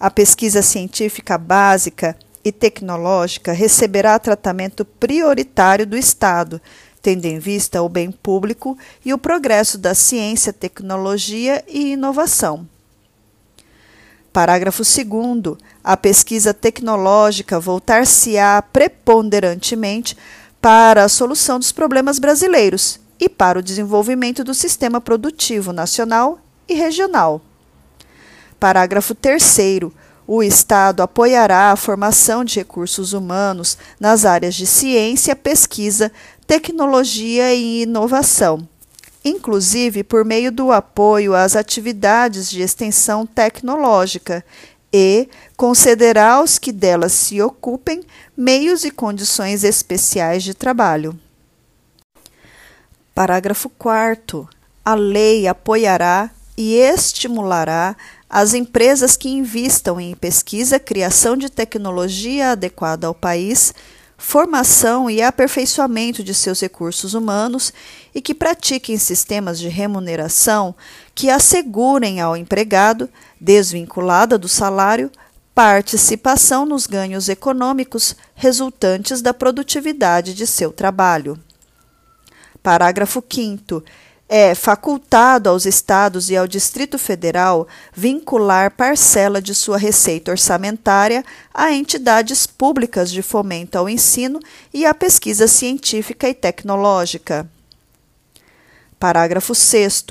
A 0.00 0.10
pesquisa 0.10 0.62
científica 0.62 1.36
básica 1.36 2.16
e 2.42 2.50
tecnológica 2.50 3.52
receberá 3.52 4.18
tratamento 4.18 4.82
prioritário 4.82 5.86
do 5.86 5.94
Estado, 5.94 6.58
tendo 7.02 7.26
em 7.26 7.38
vista 7.38 7.82
o 7.82 7.88
bem 7.88 8.10
público 8.10 8.78
e 9.04 9.12
o 9.12 9.18
progresso 9.18 9.76
da 9.76 9.94
ciência, 9.94 10.54
tecnologia 10.54 11.62
e 11.68 11.92
inovação. 11.92 12.66
Parágrafo 14.32 14.82
2. 14.82 15.58
A 15.84 15.94
pesquisa 15.94 16.54
tecnológica 16.54 17.60
voltar-se-á 17.60 18.62
preponderantemente 18.62 20.16
para 20.62 21.04
a 21.04 21.10
solução 21.10 21.58
dos 21.58 21.72
problemas 21.72 22.18
brasileiros 22.18 22.98
e 23.20 23.28
para 23.28 23.58
o 23.58 23.62
desenvolvimento 23.62 24.42
do 24.42 24.54
sistema 24.54 24.98
produtivo 24.98 25.74
nacional 25.74 26.38
e 26.66 26.72
regional. 26.72 27.42
Parágrafo 28.64 29.14
3. 29.14 29.58
O 30.26 30.42
Estado 30.42 31.02
apoiará 31.02 31.70
a 31.70 31.76
formação 31.76 32.42
de 32.42 32.60
recursos 32.60 33.12
humanos 33.12 33.76
nas 34.00 34.24
áreas 34.24 34.54
de 34.54 34.66
ciência, 34.66 35.36
pesquisa, 35.36 36.10
tecnologia 36.46 37.52
e 37.52 37.82
inovação 37.82 38.66
inclusive 39.22 40.02
por 40.02 40.24
meio 40.24 40.50
do 40.50 40.72
apoio 40.72 41.34
às 41.34 41.54
atividades 41.56 42.48
de 42.50 42.60
extensão 42.60 43.24
tecnológica, 43.26 44.44
e 44.92 45.28
concederá 45.56 46.34
aos 46.34 46.58
que 46.58 46.70
delas 46.70 47.12
se 47.12 47.40
ocupem 47.40 48.02
meios 48.36 48.84
e 48.84 48.90
condições 48.90 49.64
especiais 49.64 50.42
de 50.42 50.52
trabalho. 50.52 51.18
Parágrafo 53.14 53.70
4. 53.70 54.46
A 54.84 54.94
lei 54.94 55.48
apoiará 55.48 56.30
e 56.56 56.74
estimulará 56.74 57.96
as 58.34 58.52
empresas 58.52 59.16
que 59.16 59.28
investam 59.28 60.00
em 60.00 60.12
pesquisa, 60.12 60.80
criação 60.80 61.36
de 61.36 61.48
tecnologia 61.48 62.50
adequada 62.50 63.06
ao 63.06 63.14
país, 63.14 63.72
formação 64.18 65.08
e 65.08 65.22
aperfeiçoamento 65.22 66.24
de 66.24 66.34
seus 66.34 66.60
recursos 66.60 67.14
humanos 67.14 67.72
e 68.12 68.20
que 68.20 68.34
pratiquem 68.34 68.98
sistemas 68.98 69.56
de 69.60 69.68
remuneração 69.68 70.74
que 71.14 71.30
assegurem 71.30 72.20
ao 72.20 72.36
empregado, 72.36 73.08
desvinculada 73.40 74.36
do 74.36 74.48
salário, 74.48 75.12
participação 75.54 76.66
nos 76.66 76.88
ganhos 76.88 77.28
econômicos 77.28 78.16
resultantes 78.34 79.22
da 79.22 79.32
produtividade 79.32 80.34
de 80.34 80.44
seu 80.44 80.72
trabalho. 80.72 81.38
Parágrafo 82.60 83.22
5 83.22 83.84
é 84.28 84.54
facultado 84.54 85.48
aos 85.48 85.66
estados 85.66 86.30
e 86.30 86.36
ao 86.36 86.46
Distrito 86.46 86.98
Federal 86.98 87.68
vincular 87.92 88.70
parcela 88.70 89.40
de 89.40 89.54
sua 89.54 89.76
receita 89.76 90.30
orçamentária 90.30 91.24
a 91.52 91.72
entidades 91.72 92.46
públicas 92.46 93.10
de 93.10 93.22
fomento 93.22 93.76
ao 93.76 93.88
ensino 93.88 94.40
e 94.72 94.86
à 94.86 94.94
pesquisa 94.94 95.46
científica 95.46 96.28
e 96.28 96.34
tecnológica. 96.34 97.48
Parágrafo 98.98 99.54
6 99.54 100.04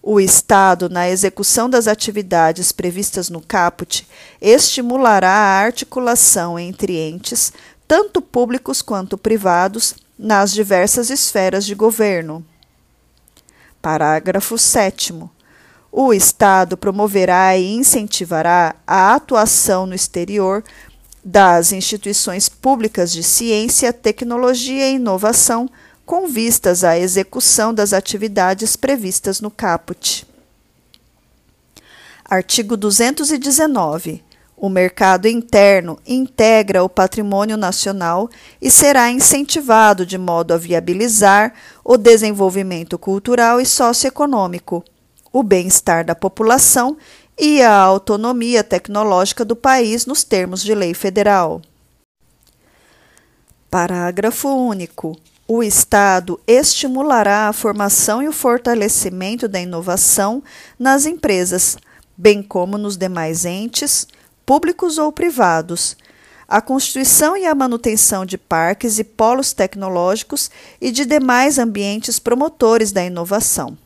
o 0.00 0.20
Estado, 0.20 0.88
na 0.88 1.10
execução 1.10 1.68
das 1.68 1.86
atividades 1.86 2.72
previstas 2.72 3.28
no 3.28 3.42
caput, 3.42 4.08
estimulará 4.40 5.28
a 5.28 5.60
articulação 5.60 6.58
entre 6.58 6.96
entes, 6.96 7.52
tanto 7.86 8.22
públicos 8.22 8.80
quanto 8.80 9.18
privados, 9.18 9.94
nas 10.18 10.52
diversas 10.52 11.10
esferas 11.10 11.66
de 11.66 11.74
governo. 11.74 12.44
Parágrafo 13.80 14.58
7. 14.58 15.14
O 15.90 16.12
Estado 16.12 16.76
promoverá 16.76 17.56
e 17.56 17.74
incentivará 17.74 18.74
a 18.86 19.14
atuação 19.14 19.86
no 19.86 19.94
exterior 19.94 20.62
das 21.24 21.72
instituições 21.72 22.48
públicas 22.48 23.12
de 23.12 23.22
ciência, 23.22 23.92
tecnologia 23.92 24.90
e 24.90 24.94
inovação, 24.94 25.68
com 26.04 26.26
vistas 26.26 26.84
à 26.84 26.98
execução 26.98 27.74
das 27.74 27.92
atividades 27.92 28.76
previstas 28.76 29.40
no 29.40 29.50
caput. 29.50 30.26
Artigo 32.24 32.76
219. 32.76 34.27
O 34.60 34.68
mercado 34.68 35.28
interno 35.28 36.00
integra 36.04 36.82
o 36.82 36.88
patrimônio 36.88 37.56
nacional 37.56 38.28
e 38.60 38.68
será 38.68 39.08
incentivado 39.08 40.04
de 40.04 40.18
modo 40.18 40.52
a 40.52 40.56
viabilizar 40.56 41.54
o 41.84 41.96
desenvolvimento 41.96 42.98
cultural 42.98 43.60
e 43.60 43.66
socioeconômico, 43.66 44.84
o 45.32 45.44
bem-estar 45.44 46.04
da 46.04 46.16
população 46.16 46.96
e 47.38 47.62
a 47.62 47.72
autonomia 47.72 48.64
tecnológica 48.64 49.44
do 49.44 49.54
país 49.54 50.06
nos 50.06 50.24
termos 50.24 50.60
de 50.64 50.74
lei 50.74 50.92
federal. 50.92 51.62
Parágrafo 53.70 54.48
único. 54.48 55.16
O 55.46 55.62
Estado 55.62 56.38
estimulará 56.48 57.48
a 57.48 57.52
formação 57.52 58.20
e 58.20 58.26
o 58.26 58.32
fortalecimento 58.32 59.46
da 59.46 59.60
inovação 59.60 60.42
nas 60.76 61.06
empresas, 61.06 61.76
bem 62.16 62.42
como 62.42 62.76
nos 62.76 62.96
demais 62.96 63.44
entes 63.44 64.08
públicos 64.48 64.96
ou 64.96 65.12
privados, 65.12 65.94
a 66.48 66.62
constituição 66.62 67.36
e 67.36 67.44
a 67.44 67.54
manutenção 67.54 68.24
de 68.24 68.38
parques 68.38 68.98
e 68.98 69.04
polos 69.04 69.52
tecnológicos 69.52 70.50
e 70.80 70.90
de 70.90 71.04
demais 71.04 71.58
ambientes 71.58 72.18
promotores 72.18 72.90
da 72.90 73.04
inovação, 73.04 73.76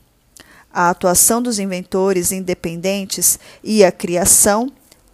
a 0.73 0.89
atuação 0.89 1.41
dos 1.41 1.59
inventores 1.59 2.31
independentes 2.31 3.37
e 3.61 3.83
a 3.83 3.91
criação, 3.91 4.71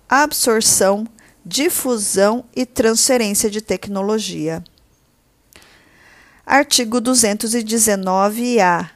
absorção, 0.07 1.07
difusão 1.43 2.45
e 2.55 2.63
transferência 2.63 3.49
de 3.49 3.59
tecnologia. 3.59 4.63
Artigo 6.45 7.01
219-A 7.01 8.91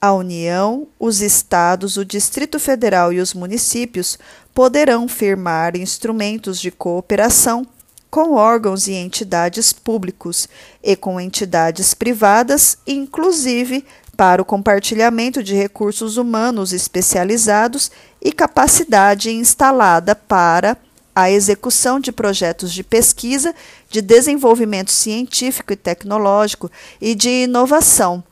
a 0.00 0.12
União, 0.12 0.86
os 0.98 1.20
Estados, 1.20 1.96
o 1.96 2.04
Distrito 2.04 2.60
Federal 2.60 3.12
e 3.12 3.20
os 3.20 3.34
municípios 3.34 4.16
poderão 4.54 5.08
firmar 5.08 5.76
instrumentos 5.76 6.60
de 6.60 6.70
cooperação 6.70 7.66
com 8.10 8.34
órgãos 8.34 8.88
e 8.88 8.92
entidades 8.92 9.72
públicos 9.72 10.48
e 10.82 10.96
com 10.96 11.20
entidades 11.20 11.94
privadas, 11.94 12.78
inclusive 12.86 13.84
para 14.16 14.42
o 14.42 14.44
compartilhamento 14.44 15.42
de 15.42 15.54
recursos 15.54 16.16
humanos 16.16 16.72
especializados 16.72 17.90
e 18.20 18.32
capacidade 18.32 19.30
instalada 19.30 20.16
para 20.16 20.76
a 21.14 21.30
execução 21.30 22.00
de 22.00 22.12
projetos 22.12 22.72
de 22.72 22.82
pesquisa, 22.82 23.54
de 23.90 24.00
desenvolvimento 24.00 24.90
científico 24.90 25.72
e 25.72 25.76
tecnológico 25.76 26.70
e 27.00 27.14
de 27.14 27.28
inovação 27.44 28.24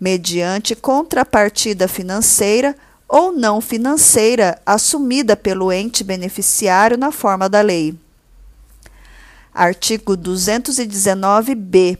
mediante 0.00 0.74
contrapartida 0.74 1.88
financeira 1.88 2.76
ou 3.08 3.32
não 3.32 3.60
financeira 3.60 4.60
assumida 4.64 5.36
pelo 5.36 5.72
ente 5.72 6.02
beneficiário 6.02 6.96
na 6.96 7.12
forma 7.12 7.48
da 7.48 7.60
lei. 7.60 7.94
Artigo 9.52 10.16
219-B. 10.16 11.98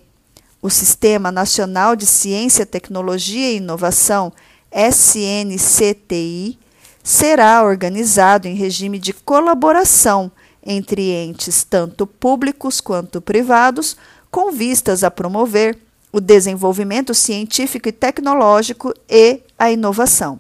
O 0.61 0.71
Sistema 0.71 1.31
Nacional 1.31 1.95
de 1.95 2.07
Ciência, 2.07 2.65
Tecnologia 2.65 3.53
e 3.53 3.59
Inovação, 3.59 4.33
SNCTI, 4.73 6.59
será 7.03 7.63
organizado 7.63 8.49
em 8.49 8.55
regime 8.55 8.99
de 8.99 9.13
colaboração 9.13 10.33
entre 10.65 11.11
entes 11.11 11.63
tanto 11.63 12.07
públicos 12.07 12.81
quanto 12.81 13.21
privados, 13.21 13.97
com 14.31 14.51
vistas 14.51 15.05
a 15.05 15.11
promover 15.11 15.79
o 16.11 16.21
desenvolvimento 16.21 17.13
científico 17.13 17.89
e 17.89 17.93
tecnológico 17.93 18.95
e 19.09 19.41
a 19.59 19.71
inovação. 19.71 20.39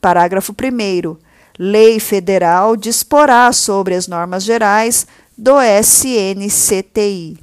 Parágrafo 0.00 0.52
1. 0.52 1.16
Lei 1.58 1.98
federal 1.98 2.76
disporá 2.76 3.52
sobre 3.52 3.94
as 3.94 4.06
normas 4.06 4.44
gerais 4.44 5.06
do 5.36 5.56
SNCTI. 5.60 7.38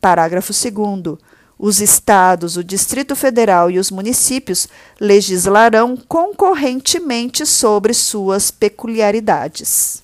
Parágrafo 0.00 0.52
2. 0.52 1.18
Os 1.58 1.80
estados, 1.80 2.56
o 2.56 2.64
Distrito 2.64 3.16
Federal 3.16 3.70
e 3.70 3.78
os 3.78 3.90
municípios 3.90 4.68
legislarão 5.00 5.96
concorrentemente 5.96 7.46
sobre 7.46 7.94
suas 7.94 8.50
peculiaridades. 8.50 10.02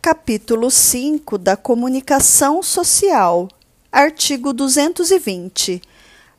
Capítulo 0.00 0.70
5 0.70 1.38
da 1.38 1.56
Comunicação 1.56 2.62
Social. 2.62 3.48
Artigo 3.92 4.52
220. 4.52 5.82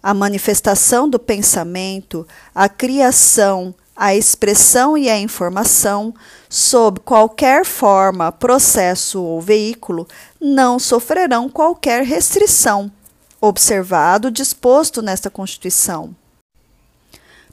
A 0.04 0.14
manifestação 0.14 1.10
do 1.10 1.18
pensamento, 1.18 2.28
a 2.54 2.68
criação, 2.68 3.74
a 3.96 4.14
expressão 4.14 4.98
e 4.98 5.10
a 5.10 5.18
informação, 5.18 6.14
sob 6.50 7.00
qualquer 7.00 7.66
forma, 7.66 8.32
processo 8.32 9.24
ou 9.24 9.40
veículo, 9.40 10.06
não 10.42 10.78
sofrerão 10.78 11.48
qualquer 11.48 12.04
restrição, 12.04 12.92
observado 13.40 14.30
disposto 14.30 15.02
nesta 15.02 15.30
Constituição. 15.30 16.14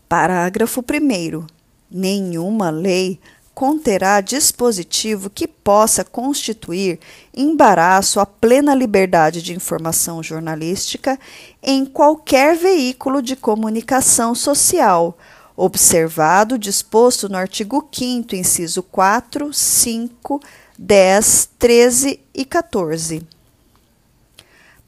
Parágrafo 0.09 0.81
1. 0.81 1.47
Nenhuma 1.89 2.71
lei 2.71 3.21
conterá 3.55 4.21
dispositivo 4.21 5.29
que 5.29 5.47
possa 5.47 6.05
constituir 6.05 6.99
embaraço 7.35 8.21
à 8.21 8.27
plena 8.27 8.75
liberdade 8.75 9.43
de 9.43 9.55
informação 9.55 10.23
jornalística 10.23 11.19
em 11.63 11.85
qualquer 11.85 12.57
veículo 12.57 13.21
de 13.21 13.37
comunicação 13.37 14.35
social, 14.35 15.19
observado 15.57 16.59
disposto 16.59 17.29
no 17.29 17.37
artigo 17.37 17.87
5, 17.93 18.35
inciso 18.35 18.83
4, 18.83 19.53
5, 19.53 20.41
10, 20.79 21.51
13 21.59 22.21
e 22.33 22.45
14. 22.45 23.27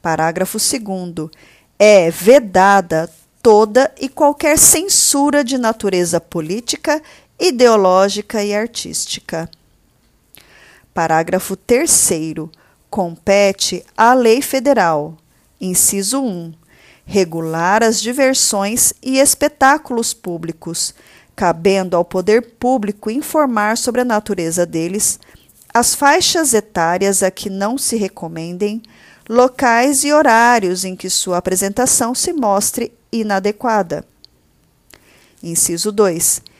Parágrafo 0.01 0.57
2. 0.57 1.29
É 1.77 2.09
vedada 2.09 3.09
toda 3.43 3.93
e 3.99 4.07
qualquer 4.07 4.57
censura 4.57 5.43
de 5.43 5.57
natureza 5.57 6.19
política 6.19 7.01
ideológica 7.39 8.43
e 8.43 8.53
artística. 8.53 9.49
Parágrafo 10.93 11.55
3. 11.55 12.09
Compete 12.89 13.83
à 13.97 14.13
Lei 14.13 14.41
Federal, 14.41 15.17
inciso 15.59 16.21
1, 16.21 16.53
regular 17.05 17.81
as 17.81 17.99
diversões 17.99 18.93
e 19.01 19.17
espetáculos 19.17 20.13
públicos, 20.13 20.93
cabendo 21.35 21.97
ao 21.97 22.05
poder 22.05 22.53
público 22.59 23.09
informar 23.09 23.77
sobre 23.77 24.01
a 24.01 24.05
natureza 24.05 24.63
deles, 24.63 25.19
as 25.73 25.95
faixas 25.95 26.53
etárias 26.53 27.23
a 27.23 27.31
que 27.31 27.49
não 27.49 27.79
se 27.79 27.95
recomendem, 27.95 28.79
locais 29.27 30.03
e 30.03 30.13
horários 30.13 30.85
em 30.85 30.95
que 30.95 31.09
sua 31.09 31.37
apresentação 31.37 32.13
se 32.13 32.31
mostre 32.31 32.93
inadequada. 33.11 34.05
Inciso 35.41 35.91
2 35.91 36.52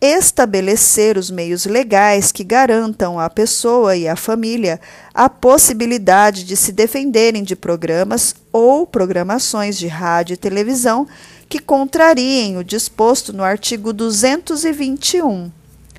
estabelecer 0.00 1.16
os 1.16 1.30
meios 1.30 1.64
legais 1.64 2.30
que 2.30 2.44
garantam 2.44 3.18
à 3.18 3.30
pessoa 3.30 3.96
e 3.96 4.06
à 4.06 4.14
família 4.14 4.80
a 5.14 5.28
possibilidade 5.28 6.44
de 6.44 6.56
se 6.56 6.72
defenderem 6.72 7.42
de 7.42 7.56
programas 7.56 8.34
ou 8.52 8.86
programações 8.86 9.78
de 9.78 9.86
rádio 9.86 10.34
e 10.34 10.36
televisão 10.36 11.06
que 11.48 11.58
contrariem 11.58 12.58
o 12.58 12.64
disposto 12.64 13.32
no 13.32 13.42
artigo 13.42 13.92
221, 13.92 15.50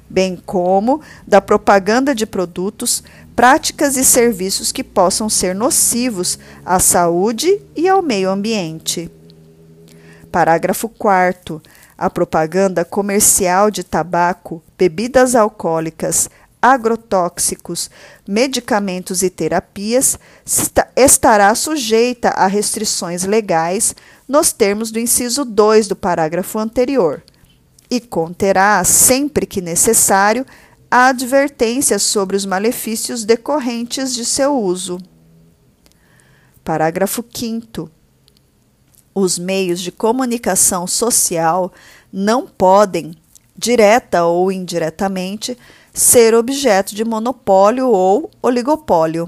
bem 0.10 0.42
como 0.46 1.02
da 1.26 1.42
propaganda 1.42 2.14
de 2.14 2.26
produtos, 2.26 3.04
práticas 3.36 3.98
e 3.98 4.04
serviços 4.04 4.72
que 4.72 4.84
possam 4.84 5.30
ser 5.30 5.56
nocivos 5.56 6.38
à 6.66 6.80
saúde 6.80 7.62
e 7.76 7.88
ao 7.88 8.02
meio 8.02 8.30
ambiente. 8.30 9.10
Parágrafo 10.32 10.90
4 10.90 11.62
a 11.98 12.10
propaganda 12.10 12.84
comercial 12.84 13.72
de 13.72 13.84
tabaco, 13.84 14.62
bebidas 14.78 15.36
alcoólicas, 15.36 16.30
agrotóxicos, 16.62 17.90
medicamentos 18.28 19.22
e 19.22 19.30
terapias 19.30 20.18
estará 20.96 21.54
sujeita 21.54 22.30
a 22.30 22.48
restrições 22.48 23.24
legais 23.24 23.96
nos 24.28 24.52
termos 24.52 24.92
do 24.92 25.00
inciso 25.00 25.46
2 25.46 25.88
do 25.88 25.96
parágrafo 25.96 26.58
anterior 26.58 27.24
e 27.90 28.02
conterá, 28.02 28.84
sempre 28.84 29.46
que 29.46 29.62
necessário, 29.62 30.46
a 30.90 31.08
advertência 31.08 32.00
sobre 32.00 32.36
os 32.36 32.46
malefícios 32.46 33.24
decorrentes 33.24 34.14
de 34.14 34.26
seu 34.26 34.58
uso. 34.58 35.00
Parágrafo 36.64 37.24
5 37.32 37.92
os 39.16 39.40
meios 39.40 39.80
de 39.80 39.94
comunicação 39.94 40.86
social 40.86 41.72
não 42.12 42.46
podem, 42.46 43.16
direta 43.58 44.26
ou 44.26 44.52
indiretamente, 44.52 45.58
ser 45.94 46.36
objeto 46.36 46.94
de 46.94 47.06
monopólio 47.06 47.88
ou 47.88 48.30
oligopólio. 48.42 49.28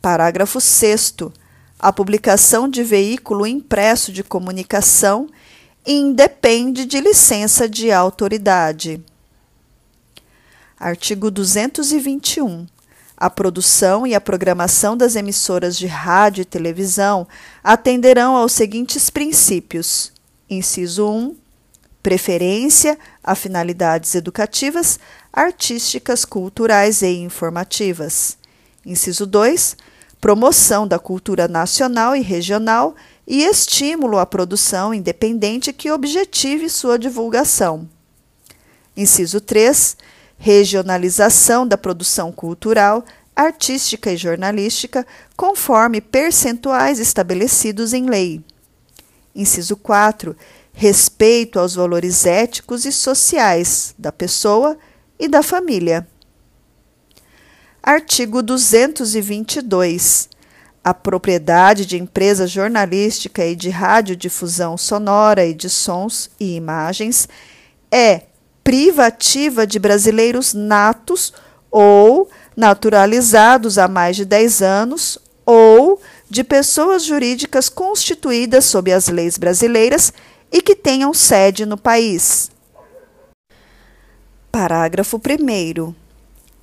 Parágrafo 0.00 0.60
6. 0.60 1.14
A 1.78 1.92
publicação 1.92 2.68
de 2.68 2.82
veículo 2.82 3.46
impresso 3.46 4.12
de 4.12 4.24
comunicação 4.24 5.28
independe 5.86 6.84
de 6.84 7.00
licença 7.00 7.68
de 7.68 7.92
autoridade. 7.92 9.00
Artigo 10.78 11.30
221 11.30 12.66
a 13.22 13.30
produção 13.30 14.04
e 14.04 14.16
a 14.16 14.20
programação 14.20 14.96
das 14.96 15.14
emissoras 15.14 15.78
de 15.78 15.86
rádio 15.86 16.42
e 16.42 16.44
televisão 16.44 17.24
atenderão 17.62 18.34
aos 18.34 18.50
seguintes 18.50 19.10
princípios: 19.10 20.12
inciso 20.50 21.08
1, 21.08 21.36
preferência 22.02 22.98
a 23.22 23.36
finalidades 23.36 24.16
educativas, 24.16 24.98
artísticas, 25.32 26.24
culturais 26.24 27.00
e 27.00 27.10
informativas. 27.18 28.36
Inciso 28.84 29.24
2, 29.24 29.76
promoção 30.20 30.84
da 30.84 30.98
cultura 30.98 31.46
nacional 31.46 32.16
e 32.16 32.22
regional 32.22 32.96
e 33.24 33.44
estímulo 33.44 34.18
à 34.18 34.26
produção 34.26 34.92
independente 34.92 35.72
que 35.72 35.92
objetive 35.92 36.68
sua 36.68 36.98
divulgação. 36.98 37.88
Inciso 38.96 39.40
3, 39.40 39.96
regionalização 40.42 41.64
da 41.64 41.78
produção 41.78 42.32
cultural, 42.32 43.04
artística 43.34 44.10
e 44.10 44.16
jornalística, 44.16 45.06
conforme 45.36 46.00
percentuais 46.00 46.98
estabelecidos 46.98 47.92
em 47.92 48.10
lei. 48.10 48.42
Inciso 49.36 49.76
4. 49.76 50.36
Respeito 50.72 51.60
aos 51.60 51.76
valores 51.76 52.26
éticos 52.26 52.84
e 52.84 52.90
sociais 52.90 53.94
da 53.96 54.10
pessoa 54.10 54.76
e 55.16 55.28
da 55.28 55.44
família. 55.44 56.08
Artigo 57.80 58.42
222. 58.42 60.28
A 60.82 60.92
propriedade 60.92 61.86
de 61.86 61.96
empresa 61.96 62.48
jornalística 62.48 63.46
e 63.46 63.54
de 63.54 63.70
radiodifusão 63.70 64.76
sonora 64.76 65.46
e 65.46 65.54
de 65.54 65.70
sons 65.70 66.32
e 66.40 66.56
imagens 66.56 67.28
é 67.92 68.22
privativa 68.62 69.66
de 69.66 69.78
brasileiros 69.78 70.54
natos 70.54 71.32
ou 71.70 72.30
naturalizados 72.56 73.78
há 73.78 73.88
mais 73.88 74.16
de 74.16 74.24
10 74.24 74.62
anos 74.62 75.18
ou 75.44 76.00
de 76.28 76.44
pessoas 76.44 77.04
jurídicas 77.04 77.68
constituídas 77.68 78.64
sob 78.64 78.92
as 78.92 79.08
leis 79.08 79.36
brasileiras 79.36 80.12
e 80.50 80.60
que 80.60 80.74
tenham 80.74 81.12
sede 81.12 81.66
no 81.66 81.76
país. 81.76 82.50
Parágrafo 84.50 85.18
1. 85.18 85.94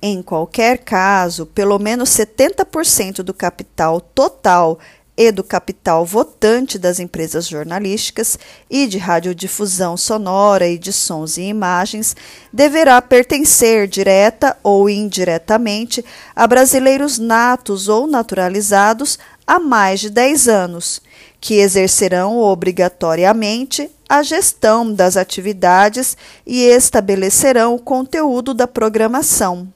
Em 0.02 0.22
qualquer 0.22 0.78
caso, 0.78 1.44
pelo 1.44 1.78
menos 1.78 2.08
70% 2.10 3.16
do 3.22 3.34
capital 3.34 4.00
total 4.00 4.78
e 5.20 5.30
do 5.30 5.44
capital 5.44 6.02
votante 6.02 6.78
das 6.78 6.98
empresas 6.98 7.46
jornalísticas 7.46 8.38
e 8.70 8.86
de 8.86 8.96
radiodifusão 8.96 9.94
sonora 9.94 10.66
e 10.66 10.78
de 10.78 10.94
sons 10.94 11.36
e 11.36 11.42
imagens 11.42 12.16
deverá 12.50 13.02
pertencer 13.02 13.86
direta 13.86 14.56
ou 14.62 14.88
indiretamente 14.88 16.02
a 16.34 16.46
brasileiros 16.46 17.18
natos 17.18 17.86
ou 17.86 18.06
naturalizados 18.06 19.18
há 19.46 19.60
mais 19.60 20.00
de 20.00 20.08
10 20.08 20.48
anos, 20.48 21.02
que 21.38 21.56
exercerão 21.56 22.38
obrigatoriamente 22.38 23.90
a 24.08 24.22
gestão 24.22 24.90
das 24.90 25.18
atividades 25.18 26.16
e 26.46 26.62
estabelecerão 26.62 27.74
o 27.74 27.78
conteúdo 27.78 28.54
da 28.54 28.66
programação. 28.66 29.70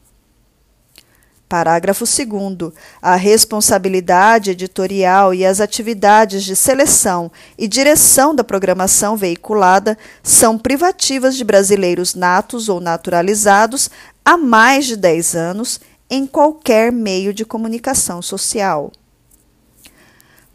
Parágrafo 1.55 2.05
2. 2.05 2.72
A 3.00 3.14
responsabilidade 3.14 4.50
editorial 4.50 5.32
e 5.32 5.46
as 5.46 5.61
atividades 5.61 6.42
de 6.42 6.57
seleção 6.57 7.30
e 7.57 7.68
direção 7.68 8.34
da 8.34 8.42
programação 8.42 9.16
veiculada 9.16 9.96
são 10.20 10.59
privativas 10.59 11.36
de 11.36 11.44
brasileiros 11.44 12.16
natos 12.16 12.68
ou 12.68 12.80
naturalizados 12.80 13.88
há 14.24 14.36
mais 14.36 14.86
de 14.86 14.96
10 14.96 15.36
anos 15.36 15.80
em 16.11 16.26
qualquer 16.26 16.90
meio 16.90 17.32
de 17.32 17.44
comunicação 17.44 18.20
social. 18.20 18.90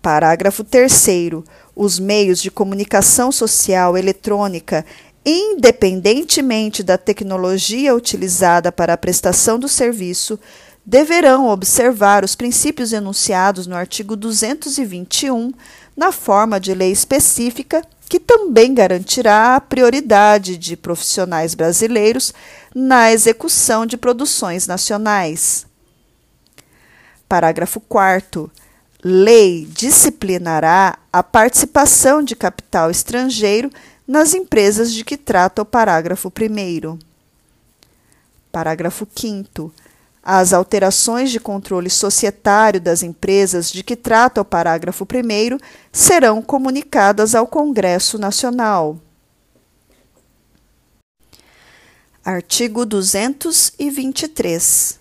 Parágrafo 0.02 0.66
3. 0.66 1.08
Os 1.74 1.98
meios 1.98 2.42
de 2.42 2.52
comunicação 2.52 3.32
social 3.32 3.98
eletrônica 3.98 4.84
independentemente 5.26 6.82
da 6.82 6.98
tecnologia 6.98 7.94
utilizada 7.94 8.72
para 8.72 8.94
a 8.94 8.98
prestação 8.98 9.60
do 9.60 9.68
serviço, 9.68 10.40
deverão 10.86 11.48
observar 11.48 12.24
os 12.24 12.36
princípios 12.36 12.94
enunciados 12.94 13.68
no 13.68 13.76
artigo 13.76 14.16
221, 14.16 15.54
na 15.96 16.12
forma 16.12 16.60
de 16.60 16.74
lei 16.74 16.92
específica, 16.92 17.84
que 18.10 18.20
também 18.20 18.74
garantirá 18.74 19.56
a 19.56 19.62
prioridade 19.62 20.58
de 20.58 20.76
profissionais 20.76 21.54
brasileiros 21.54 22.34
na 22.74 23.12
execução 23.12 23.86
de 23.86 23.98
produções 23.98 24.66
nacionais. 24.66 25.68
Parágrafo 27.28 27.80
4. 27.82 28.50
Lei 29.04 29.68
disciplinará 29.72 30.98
a 31.14 31.22
participação 31.22 32.24
de 32.24 32.36
capital 32.36 32.90
estrangeiro 32.90 33.70
nas 34.08 34.34
empresas 34.34 34.92
de 34.92 35.06
que 35.06 35.16
trata 35.16 35.62
o 35.62 35.66
parágrafo 35.66 36.30
1. 36.30 36.98
Parágrafo 38.52 39.08
5 39.16 39.72
as 40.24 40.54
alterações 40.54 41.30
de 41.32 41.40
controle 41.40 41.90
societário 41.90 42.80
das 42.80 43.02
empresas 43.04 43.70
de 43.72 43.84
que 43.84 43.96
trata 43.96 44.42
o 44.42 44.46
parágrafo 44.46 45.06
1 45.06 45.08
serão 45.92 46.40
comunicadas 46.42 47.36
ao 47.36 47.46
Congresso 47.48 48.18
Nacional. 48.18 48.98
Artigo 52.24 52.86
223. 52.86 54.98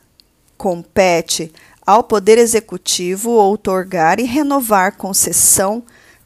Compete 0.57 1.53
ao 1.85 2.03
Poder 2.05 2.39
Executivo 2.39 3.31
outorgar 3.31 4.21
e 4.21 4.25
renovar 4.25 4.97
concessão, 4.97 5.83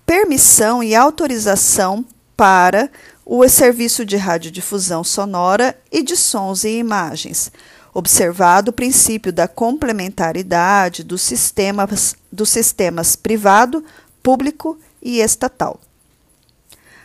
permissão 0.07 0.82
e 0.82 0.95
autorização 0.95 2.05
para 2.36 2.90
o 3.24 3.49
serviço 3.49 4.05
de 4.05 4.16
radiodifusão 4.16 5.03
sonora 5.03 5.74
e 5.90 6.03
de 6.03 6.14
sons 6.16 6.64
e 6.64 6.76
imagens 6.78 7.51
observado 7.93 8.70
o 8.70 8.74
princípio 8.74 9.32
da 9.32 9.47
complementaridade 9.47 11.05
dos 11.05 11.20
sistemas, 11.22 12.16
dos 12.30 12.49
sistemas 12.49 13.14
privado, 13.14 13.84
público 14.22 14.78
e 15.03 15.20
estatal. 15.20 15.78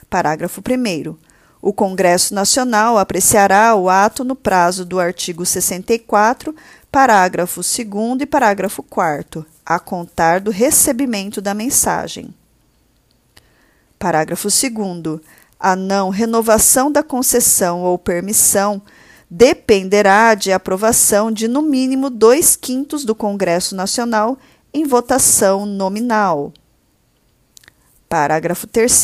Parágrafo 0.09 0.61
1. 0.61 1.15
O 1.61 1.73
Congresso 1.73 2.33
Nacional 2.33 2.97
apreciará 2.97 3.75
o 3.75 3.89
ato 3.89 4.23
no 4.23 4.35
prazo 4.35 4.85
do 4.85 4.99
artigo 4.99 5.45
64, 5.45 6.55
parágrafo 6.89 7.61
2 7.61 8.21
e 8.21 8.25
parágrafo 8.25 8.81
4, 8.83 9.45
a 9.65 9.79
contar 9.79 10.39
do 10.39 10.51
recebimento 10.51 11.41
da 11.41 11.53
mensagem. 11.53 12.33
Parágrafo 13.99 14.47
2. 14.47 15.19
A 15.59 15.75
não 15.75 16.09
renovação 16.09 16.91
da 16.91 17.01
concessão 17.01 17.81
ou 17.81 17.97
permissão 17.97 18.81
dependerá 19.29 20.33
de 20.35 20.51
aprovação 20.51 21.31
de 21.31 21.47
no 21.47 21.61
mínimo 21.61 22.09
dois 22.09 22.55
quintos 22.55 23.03
do 23.03 23.13
Congresso 23.13 23.75
Nacional 23.75 24.37
em 24.73 24.85
votação 24.85 25.65
nominal. 25.65 26.53
Parágrafo 28.07 28.65
3. 28.67 29.03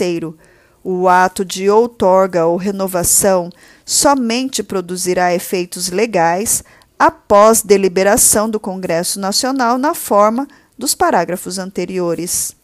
O 0.84 1.07
ato 1.07 1.43
de 1.43 1.69
outorga 1.69 2.45
ou 2.45 2.57
renovação 2.57 3.49
somente 3.86 4.63
produzirá 4.63 5.34
efeitos 5.34 5.89
legais 5.89 6.63
após 6.97 7.61
deliberação 7.61 8.49
do 8.49 8.59
Congresso 8.59 9.19
Nacional 9.19 9.78
na 9.78 9.93
forma 9.93 10.47
dos 10.78 10.95
parágrafos 10.95 11.57
anteriores. 11.57 12.55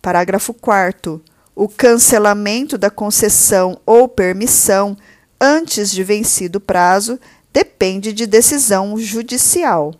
Parágrafo 0.00 0.52
4. 0.52 1.22
O 1.54 1.68
cancelamento 1.68 2.76
da 2.76 2.90
concessão 2.90 3.80
ou 3.86 4.08
permissão 4.08 4.96
antes 5.40 5.90
de 5.90 6.02
vencido 6.02 6.58
o 6.58 6.60
prazo 6.60 7.18
depende 7.52 8.12
de 8.12 8.26
decisão 8.26 8.98
judicial. 8.98 9.94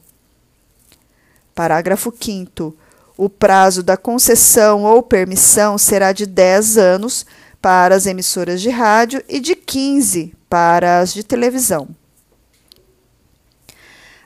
Parágrafo 1.55 2.13
5. 2.19 2.77
O 3.17 3.31
prazo 3.31 3.83
da 3.83 3.97
concessão 3.97 4.85
ou 4.85 5.03
permissão 5.03 5.79
será 5.79 6.13
de 6.13 6.27
10 6.27 6.77
anos 6.77 7.25
para 7.63 7.95
as 7.95 8.05
emissoras 8.07 8.61
de 8.61 8.69
rádio 8.69 9.25
e 9.29 9.41
de 9.41 9.57
15 9.57 10.35
para 10.49 11.01
as 11.01 11.15
de 11.15 11.25
televisão. 11.25 11.89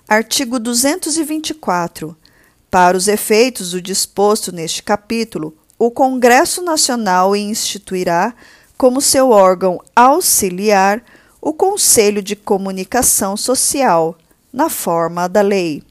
Artigo 0.09 0.59
224. 0.59 2.17
Para 2.69 2.97
os 2.97 3.07
efeitos 3.07 3.71
do 3.71 3.81
disposto 3.81 4.51
neste 4.51 4.83
capítulo, 4.83 5.57
o 5.79 5.91
Congresso 5.91 6.63
Nacional 6.63 7.35
instituirá, 7.37 8.35
como 8.81 8.99
seu 8.99 9.29
órgão 9.29 9.79
auxiliar, 9.95 11.05
o 11.39 11.53
Conselho 11.53 12.23
de 12.23 12.35
Comunicação 12.35 13.37
Social, 13.37 14.17
na 14.51 14.71
forma 14.71 15.29
da 15.29 15.43
lei. 15.43 15.83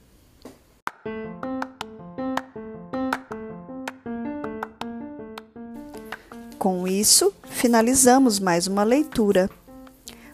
Com 6.57 6.87
isso, 6.87 7.31
finalizamos 7.43 8.39
mais 8.39 8.65
uma 8.65 8.83
leitura. 8.83 9.51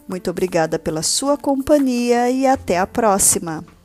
Muito 0.08 0.30
obrigada 0.30 0.78
pela 0.78 1.02
sua 1.02 1.36
companhia 1.36 2.30
e 2.30 2.46
até 2.46 2.78
a 2.78 2.86
próxima! 2.86 3.75